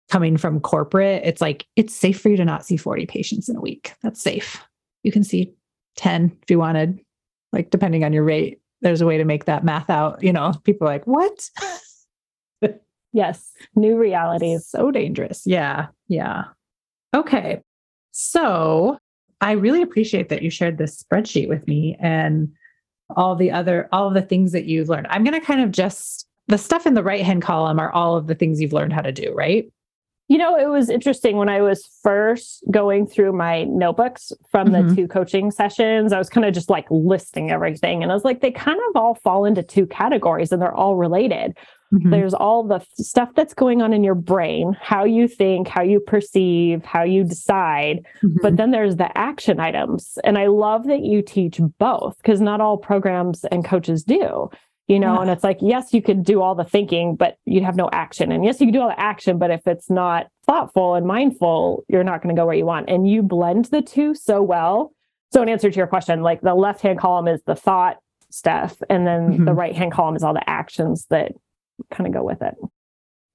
[0.09, 1.23] coming from corporate.
[1.25, 3.93] It's like it's safe for you to not see 40 patients in a week.
[4.03, 4.63] That's safe.
[5.01, 5.53] You can see
[5.95, 6.99] 10 if you wanted,
[7.51, 8.59] like depending on your rate.
[8.81, 10.21] There's a way to make that math out.
[10.23, 11.49] You know, people are like, what?
[13.13, 13.51] yes.
[13.75, 14.67] New realities.
[14.67, 15.41] So dangerous.
[15.45, 15.87] Yeah.
[16.07, 16.43] Yeah.
[17.15, 17.61] Okay.
[18.11, 18.99] So
[19.39, 22.51] I really appreciate that you shared this spreadsheet with me and
[23.15, 25.07] all the other all of the things that you've learned.
[25.09, 28.17] I'm going to kind of just the stuff in the right hand column are all
[28.17, 29.71] of the things you've learned how to do right?
[30.27, 34.87] You know it was interesting when i was first going through my notebooks from mm-hmm.
[34.87, 38.23] the two coaching sessions i was kind of just like listing everything and i was
[38.23, 41.57] like they kind of all fall into two categories and they're all related
[41.93, 42.09] Mm-hmm.
[42.09, 45.99] There's all the stuff that's going on in your brain, how you think, how you
[45.99, 48.05] perceive, how you decide.
[48.23, 48.37] Mm-hmm.
[48.41, 50.17] But then there's the action items.
[50.23, 54.49] And I love that you teach both because not all programs and coaches do.
[54.87, 55.21] You know, yeah.
[55.21, 58.29] and it's like, yes, you could do all the thinking, but you'd have no action.
[58.31, 61.85] And yes, you can do all the action, but if it's not thoughtful and mindful,
[61.87, 62.89] you're not going to go where you want.
[62.89, 64.91] And you blend the two so well.
[65.31, 67.99] So, in answer to your question, like the left hand column is the thought
[68.31, 69.45] stuff, and then mm-hmm.
[69.45, 71.31] the right hand column is all the actions that
[71.89, 72.55] kind of go with it.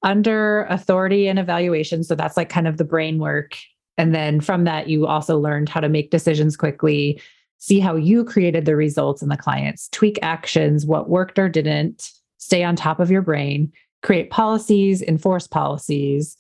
[0.03, 2.05] Under authority and evaluation.
[2.05, 3.57] So that's like kind of the brain work.
[3.99, 7.21] And then from that, you also learned how to make decisions quickly,
[7.59, 12.11] see how you created the results in the clients, tweak actions, what worked or didn't,
[12.37, 13.73] stay on top of your brain,
[14.03, 16.37] create policies, enforce policies.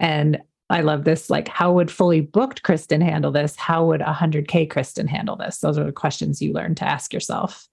[0.00, 0.40] And
[0.70, 1.28] I love this.
[1.28, 3.54] Like, how would fully booked Kristin handle this?
[3.54, 5.58] How would 100K Kristin handle this?
[5.58, 7.68] Those are the questions you learn to ask yourself.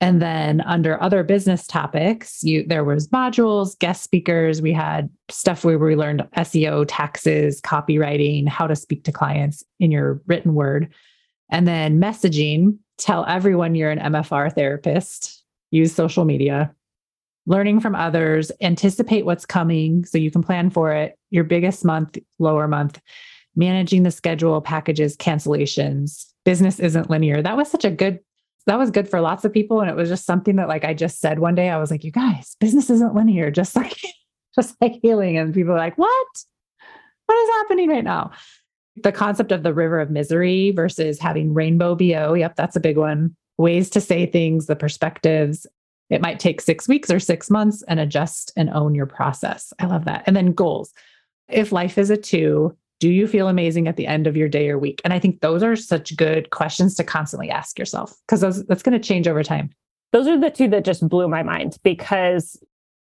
[0.00, 4.62] And then under other business topics, you there was modules, guest speakers.
[4.62, 9.90] We had stuff where we learned SEO, taxes, copywriting, how to speak to clients in
[9.90, 10.92] your written word.
[11.50, 16.72] And then messaging, tell everyone you're an MFR therapist, use social media,
[17.46, 22.18] learning from others, anticipate what's coming so you can plan for it, your biggest month,
[22.38, 23.00] lower month,
[23.56, 26.26] managing the schedule, packages, cancellations.
[26.44, 27.42] Business isn't linear.
[27.42, 28.20] That was such a good
[28.68, 29.80] that was good for lots of people.
[29.80, 32.04] And it was just something that like I just said one day, I was like,
[32.04, 33.96] you guys, business isn't linear, just like
[34.54, 35.38] just like healing.
[35.38, 36.26] And people are like, what?
[37.26, 38.30] What is happening right now?
[39.02, 42.34] The concept of the river of misery versus having rainbow BO.
[42.34, 43.34] Yep, that's a big one.
[43.56, 45.66] Ways to say things, the perspectives.
[46.10, 49.72] It might take six weeks or six months and adjust and own your process.
[49.78, 50.24] I love that.
[50.26, 50.92] And then goals.
[51.48, 54.68] If life is a two, do you feel amazing at the end of your day
[54.68, 55.00] or week?
[55.04, 59.00] And I think those are such good questions to constantly ask yourself because that's going
[59.00, 59.70] to change over time.
[60.12, 62.60] Those are the two that just blew my mind because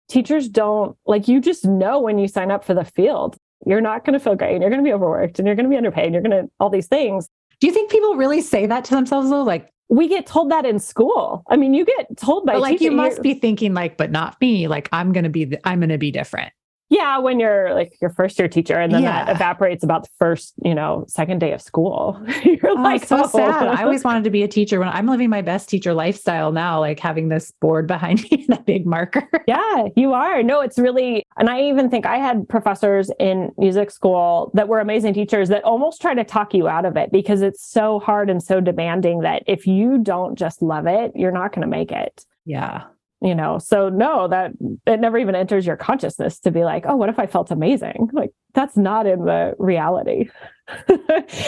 [0.08, 4.04] teachers don't like you just know when you sign up for the field, you're not
[4.04, 5.76] going to feel great and you're going to be overworked and you're going to be
[5.76, 7.28] underpaid and you're going to all these things.
[7.60, 9.42] Do you think people really say that to themselves though?
[9.42, 11.42] Like, we get told that in school.
[11.48, 14.66] I mean, you get told by like you must be thinking like, but not me.
[14.66, 16.52] Like I'm gonna be, the, I'm gonna be different
[16.92, 19.24] yeah when you're like your first year teacher and then yeah.
[19.24, 22.22] that evaporates about the first you know second day of school.
[22.44, 23.28] You're oh, like so oh.
[23.28, 23.66] sad.
[23.66, 26.80] I always wanted to be a teacher when i'm living my best teacher lifestyle now
[26.80, 29.28] like having this board behind me and a big marker.
[29.46, 30.42] Yeah you are.
[30.42, 34.80] No it's really and i even think i had professors in music school that were
[34.80, 38.28] amazing teachers that almost try to talk you out of it because it's so hard
[38.28, 41.90] and so demanding that if you don't just love it you're not going to make
[41.90, 42.26] it.
[42.44, 42.84] Yeah
[43.22, 43.58] you know?
[43.58, 44.52] So no that
[44.86, 48.10] it never even enters your consciousness to be like oh what if i felt amazing?
[48.12, 50.28] Like that's not in the reality.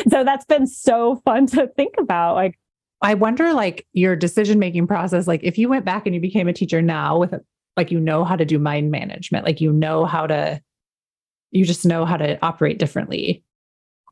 [0.08, 2.58] So that's been so fun to think about like
[3.00, 6.48] i wonder like your decision making process like if you went back and you became
[6.48, 7.40] a teacher now with a,
[7.76, 10.60] like you know how to do mind management like you know how to
[11.50, 13.42] you just know how to operate differently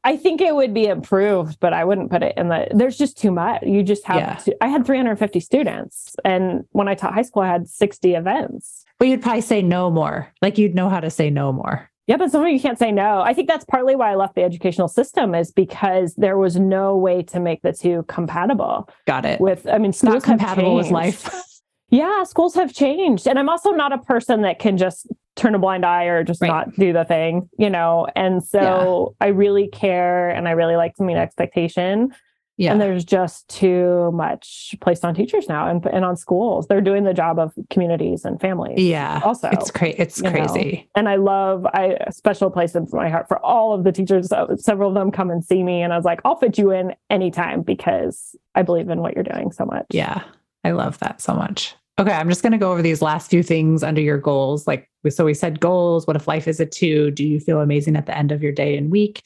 [0.05, 2.67] I think it would be improved, but I wouldn't put it in the.
[2.73, 3.63] There's just too much.
[3.63, 4.17] You just have.
[4.17, 4.35] Yeah.
[4.35, 8.85] To, I had 350 students, and when I taught high school, I had 60 events.
[8.99, 10.33] But you'd probably say no more.
[10.43, 11.89] Like you'd know how to say no more.
[12.09, 13.23] Yeah, but some of you can't say no.
[13.23, 16.97] I think that's partly why I left the educational system is because there was no
[16.97, 18.89] way to make the two compatible.
[19.07, 19.41] Got it.
[19.41, 21.29] With, I mean, not schools have compatible with life.
[21.93, 23.29] Yeah, schools have changed.
[23.29, 26.41] And I'm also not a person that can just turn a blind eye or just
[26.43, 26.49] Right.
[26.49, 28.07] not do the thing, you know?
[28.14, 32.14] And so I really care and I really like to meet expectation.
[32.59, 32.72] Yeah.
[32.72, 36.66] And there's just too much placed on teachers now and, and on schools.
[36.68, 38.78] They're doing the job of communities and families.
[38.78, 39.22] yeah.
[39.24, 39.97] Also, It's crazy.
[39.99, 40.30] It's you know.
[40.33, 40.89] crazy.
[40.95, 44.30] and I love I a special place in my heart for all of the teachers.
[44.59, 46.95] Several of them come and see me, and I was like, I'll fit you in
[47.09, 49.87] anytime because I believe in what you're doing so much.
[49.91, 50.22] Yeah.
[50.62, 51.74] I love that so much.
[51.99, 52.12] Okay.
[52.12, 54.66] I'm just going to go over these last few things under your goals.
[54.66, 56.07] Like, so we said goals.
[56.07, 57.11] What if life is a two?
[57.11, 59.22] Do you feel amazing at the end of your day and week?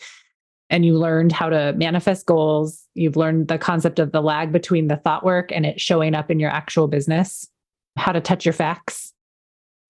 [0.69, 2.83] And you learned how to manifest goals.
[2.95, 6.29] You've learned the concept of the lag between the thought work and it showing up
[6.29, 7.49] in your actual business,
[7.97, 9.13] how to touch your facts.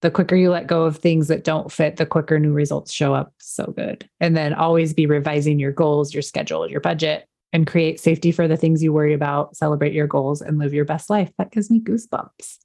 [0.02, 3.14] The quicker you let go of things that don't fit, the quicker new results show
[3.14, 3.32] up.
[3.38, 4.06] So good.
[4.20, 8.46] And then always be revising your goals, your schedule, your budget, and create safety for
[8.46, 11.32] the things you worry about, celebrate your goals, and live your best life.
[11.38, 12.58] That gives me goosebumps.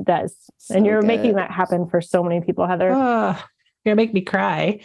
[0.00, 0.34] Does.
[0.58, 2.90] So and you're making that happen for so many people, Heather.
[2.92, 3.36] Oh,
[3.84, 4.80] you're gonna make me cry.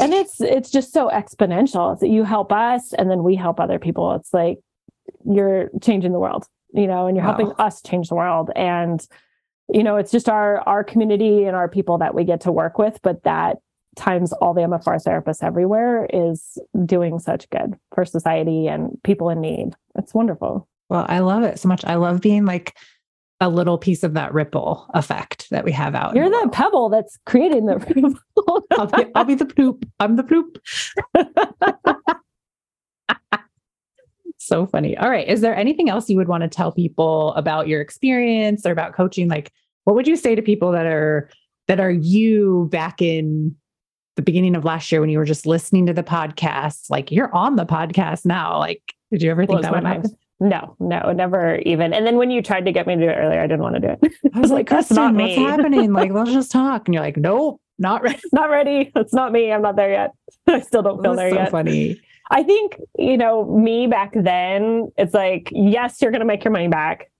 [0.00, 1.92] and it's it's just so exponential.
[1.92, 4.14] It's that you help us and then we help other people.
[4.14, 4.58] It's like
[5.24, 8.50] you're changing the world, you know, and you're helping us change the world.
[8.56, 9.06] And
[9.72, 12.78] you know, it's just our our community and our people that we get to work
[12.78, 13.58] with, but that
[13.96, 19.40] times all the MFR therapists everywhere is doing such good for society and people in
[19.40, 19.70] need.
[19.96, 20.68] It's wonderful.
[20.88, 21.84] Well, I love it so much.
[21.84, 22.76] I love being like
[23.40, 26.14] a little piece of that ripple effect that we have out.
[26.14, 26.52] You're world.
[26.52, 28.20] pebble that's creating the
[28.72, 29.86] I'll be, I'll be the poop.
[30.00, 30.58] I'm the poop.
[34.38, 34.96] so funny.
[34.96, 35.28] All right.
[35.28, 38.94] Is there anything else you would want to tell people about your experience or about
[38.94, 39.28] coaching?
[39.28, 39.52] Like,
[39.84, 41.30] what would you say to people that are
[41.68, 43.54] that are you back in
[44.16, 46.90] the beginning of last year when you were just listening to the podcast?
[46.90, 48.58] Like, you're on the podcast now.
[48.58, 48.82] Like,
[49.12, 50.16] did you ever think Blows that would happen?
[50.40, 51.92] No, no, never even.
[51.92, 53.74] And then when you tried to get me to do it earlier, I didn't want
[53.74, 54.12] to do it.
[54.34, 55.92] I was like, That's not what's happening?
[55.92, 56.86] Like, let's just talk.
[56.86, 58.20] And you're like, nope, not ready.
[58.32, 58.92] not ready.
[58.94, 59.52] It's not me.
[59.52, 60.12] I'm not there yet.
[60.46, 61.50] I still don't feel there so yet.
[61.50, 62.00] funny.
[62.30, 66.52] I think, you know, me back then, it's like, yes, you're going to make your
[66.52, 67.10] money back.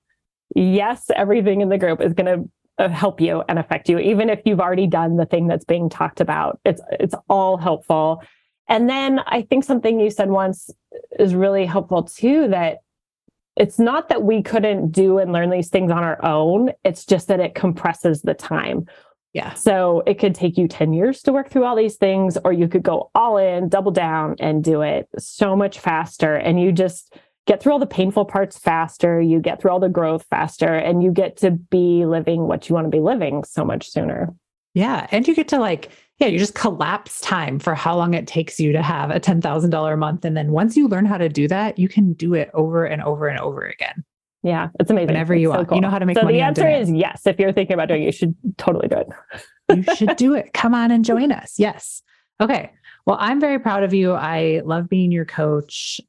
[0.55, 4.29] Yes, everything in the group is going to uh, help you and affect you, even
[4.29, 6.61] if you've already done the thing that's being talked about.
[6.65, 8.23] It's it's all helpful.
[8.69, 10.71] And then I think something you said once
[11.19, 12.49] is really helpful too.
[12.49, 12.79] That
[13.59, 16.71] it's not that we couldn't do and learn these things on our own.
[16.85, 18.87] It's just that it compresses the time.
[19.35, 19.53] Yeah.
[19.55, 22.67] So it could take you 10 years to work through all these things, or you
[22.69, 26.35] could go all in, double down, and do it so much faster.
[26.35, 27.15] And you just
[27.47, 29.21] get through all the painful parts faster.
[29.21, 32.75] You get through all the growth faster, and you get to be living what you
[32.75, 34.35] want to be living so much sooner.
[34.75, 35.07] Yeah.
[35.11, 38.59] And you get to like, yeah, you just collapse time for how long it takes
[38.59, 40.25] you to have a $10,000 a month.
[40.25, 43.03] And then once you learn how to do that, you can do it over and
[43.03, 44.05] over and over again.
[44.43, 45.09] Yeah, it's amazing.
[45.09, 45.73] Whenever It's you so want.
[45.73, 47.27] You know how to make so money So the answer is yes.
[47.27, 49.09] If you're thinking about doing it, you should totally do it.
[49.89, 50.53] you should do it.
[50.53, 51.55] Come on and join us.
[51.59, 52.03] Yes.
[52.41, 52.73] Okay.
[53.07, 54.13] Well, I'm very proud of you.
[54.13, 56.01] I love being your coach.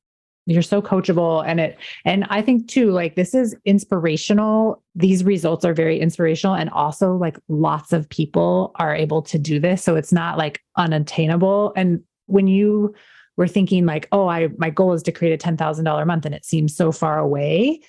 [0.50, 4.84] You're so coachable and it and I think too like this is inspirational.
[4.96, 9.60] These results are very inspirational and also like lots of people are able to do
[9.60, 12.96] this so it's not like unattainable and when you
[13.38, 16.34] were thinking like oh I my goal is to create a $10,000 a month and
[16.34, 17.82] it seems so far away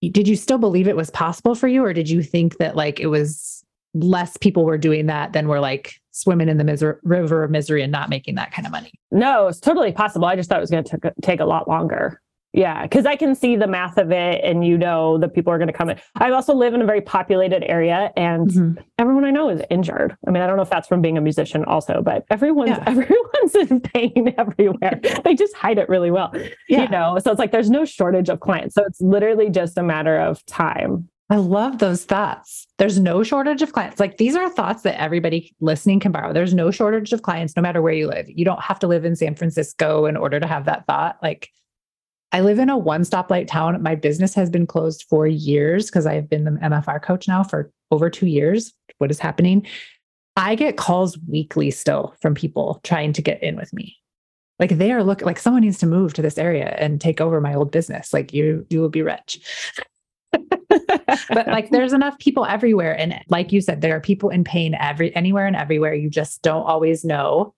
[0.00, 2.98] did you still believe it was possible for you or did you think that like
[2.98, 3.61] it was
[3.94, 7.82] less people were doing that than were like swimming in the miser- river of misery
[7.82, 10.26] and not making that kind of money No, it's totally possible.
[10.26, 12.20] I just thought it was going to take a lot longer.
[12.54, 15.56] Yeah, because I can see the math of it, and you know the people are
[15.56, 15.98] going to come in.
[16.16, 18.82] I also live in a very populated area, and mm-hmm.
[18.98, 20.14] everyone I know is injured.
[20.26, 22.84] I mean, I don't know if that's from being a musician, also, but everyone's Yeah.
[22.86, 25.00] everyone's in pain everywhere.
[25.24, 26.30] they just hide it really well,
[26.68, 26.82] Yeah.
[26.82, 27.18] you know.
[27.20, 28.74] So it's like there's no shortage of clients.
[28.74, 31.08] So it's literally just a matter of time.
[31.32, 32.66] I love those thoughts.
[32.76, 33.98] There's no shortage of clients.
[33.98, 36.34] Like these are thoughts that everybody listening can borrow.
[36.34, 38.26] There's no shortage of clients no matter where you live.
[38.28, 41.16] You don't have to live in San Francisco in order to have that thought.
[41.22, 41.48] Like
[42.32, 43.82] I live in a one stoplight town.
[43.82, 47.72] My business has been closed for years because I've been the MFR coach now for
[47.90, 48.74] over two years.
[48.98, 49.66] What is happening?
[50.36, 53.96] I get calls weekly still from people trying to get in with me.
[54.58, 57.40] Like they are looking like someone needs to move to this area and take over
[57.40, 58.12] my old business.
[58.12, 59.40] Like you, you will be rich
[61.28, 64.74] but like there's enough people everywhere and like you said there are people in pain
[64.78, 67.54] every anywhere and everywhere you just don't always know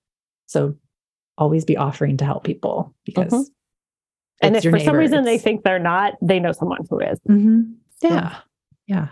[0.46, 0.74] so
[1.38, 3.44] always be offering to help people because Mhm.
[4.42, 7.00] and if it's for some neighbor, reason they think they're not, they know someone who
[7.00, 7.18] is.
[7.28, 7.74] Mhm.
[8.02, 8.36] Yeah.
[8.86, 9.08] Yeah.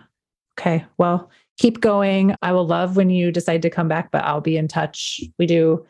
[0.59, 0.84] Okay.
[0.99, 2.34] Well, keep going.
[2.43, 5.20] I will love when you decide to come back, but I'll be in touch.
[5.38, 5.84] We do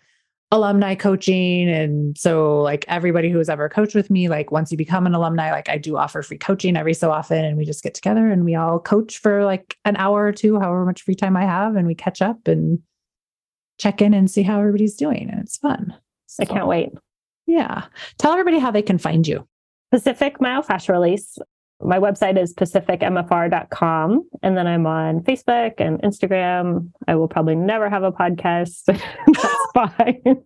[0.52, 1.68] alumni coaching.
[1.68, 5.14] And so, like, everybody who has ever coached with me, like, once you become an
[5.14, 7.42] alumni, like, I do offer free coaching every so often.
[7.42, 10.60] And we just get together and we all coach for like an hour or two,
[10.60, 11.74] however much free time I have.
[11.74, 12.80] And we catch up and
[13.78, 15.30] check in and see how everybody's doing.
[15.30, 15.96] And it's fun.
[16.38, 16.90] I can't wait.
[17.46, 17.84] Yeah.
[18.18, 19.48] Tell everybody how they can find you.
[19.90, 21.38] Pacific Myofascial Release.
[21.80, 24.28] My website is pacificmfr.com.
[24.42, 26.90] And then I'm on Facebook and Instagram.
[27.08, 28.98] I will probably never have a podcast.
[29.74, 30.22] Fine.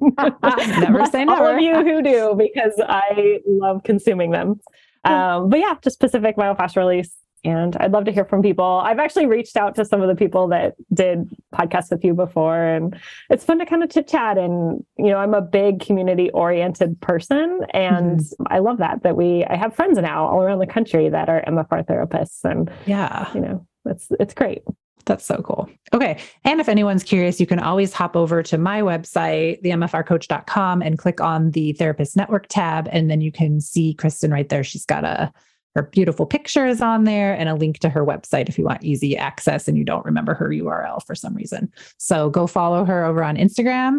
[0.80, 1.54] Never say All never.
[1.56, 4.60] of you who do, because I love consuming them.
[5.04, 7.14] Um, but yeah, just Pacific Myofascial Release.
[7.44, 8.64] And I'd love to hear from people.
[8.64, 12.60] I've actually reached out to some of the people that did podcasts with you before,
[12.60, 12.98] and
[13.30, 14.36] it's fun to kind of chit chat.
[14.36, 19.04] And you know, I'm a big community oriented person, and I love that.
[19.04, 22.68] That we I have friends now all around the country that are MFR therapists, and
[22.84, 23.30] Yeah.
[23.32, 24.62] you know, it's it's great.
[25.06, 25.70] That's so cool.
[25.94, 26.18] Okay.
[26.44, 31.20] And if anyone's curious, you can always hop over to my website, themfrcoach.com, and click
[31.20, 32.88] on the Therapist Network tab.
[32.90, 34.64] And then you can see Kristin right there.
[34.64, 35.32] She's got a
[35.76, 39.14] her beautiful pictures on there and a link to her website if you want easy
[39.14, 41.70] access and you don't remember her URL for some reason.
[41.98, 43.98] So go follow her over on Instagram.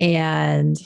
[0.00, 0.76] And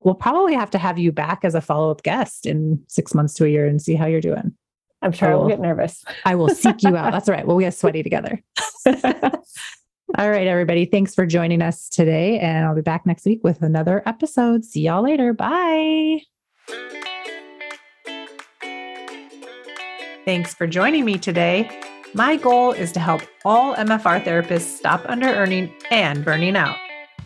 [0.00, 3.44] we'll probably have to have you back as a follow-up guest in six months to
[3.44, 4.56] a year and see how you're doing.
[5.02, 6.04] I'm sure I will get nervous.
[6.24, 7.12] I will seek you out.
[7.12, 7.46] That's all right.
[7.46, 8.42] We'll get sweaty together.
[10.18, 10.84] All right, everybody.
[10.84, 12.38] Thanks for joining us today.
[12.38, 14.62] And I'll be back next week with another episode.
[14.62, 15.32] See y'all later.
[15.32, 16.20] Bye.
[20.26, 21.80] Thanks for joining me today.
[22.14, 26.76] My goal is to help all MFR therapists stop under earning and burning out.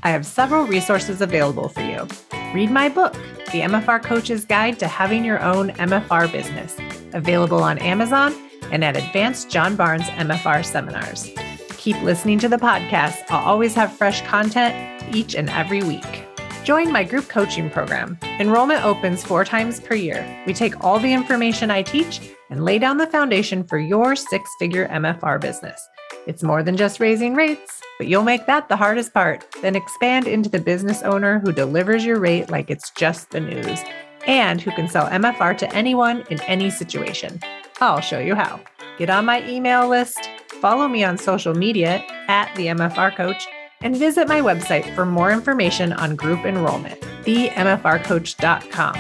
[0.04, 2.06] I have several resources available for you.
[2.54, 3.14] Read my book,
[3.46, 6.76] The MFR Coach's Guide to Having Your Own MFR Business,
[7.16, 8.34] available on Amazon
[8.70, 11.30] and at Advanced John Barnes MFR seminars.
[11.78, 13.24] Keep listening to the podcast.
[13.30, 16.26] I'll always have fresh content each and every week.
[16.64, 18.18] Join my group coaching program.
[18.40, 20.42] Enrollment opens four times per year.
[20.46, 24.50] We take all the information I teach and lay down the foundation for your six
[24.58, 25.80] figure MFR business.
[26.26, 29.46] It's more than just raising rates, but you'll make that the hardest part.
[29.62, 33.80] Then expand into the business owner who delivers your rate like it's just the news
[34.26, 37.40] and who can sell MFR to anyone in any situation.
[37.80, 38.60] I'll show you how.
[38.98, 43.46] Get on my email list, follow me on social media at the MFR Coach,
[43.82, 48.94] and visit my website for more information on group enrollment, themfrcoach.com.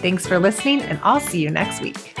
[0.00, 2.14] Thanks for listening, and I'll see you next week.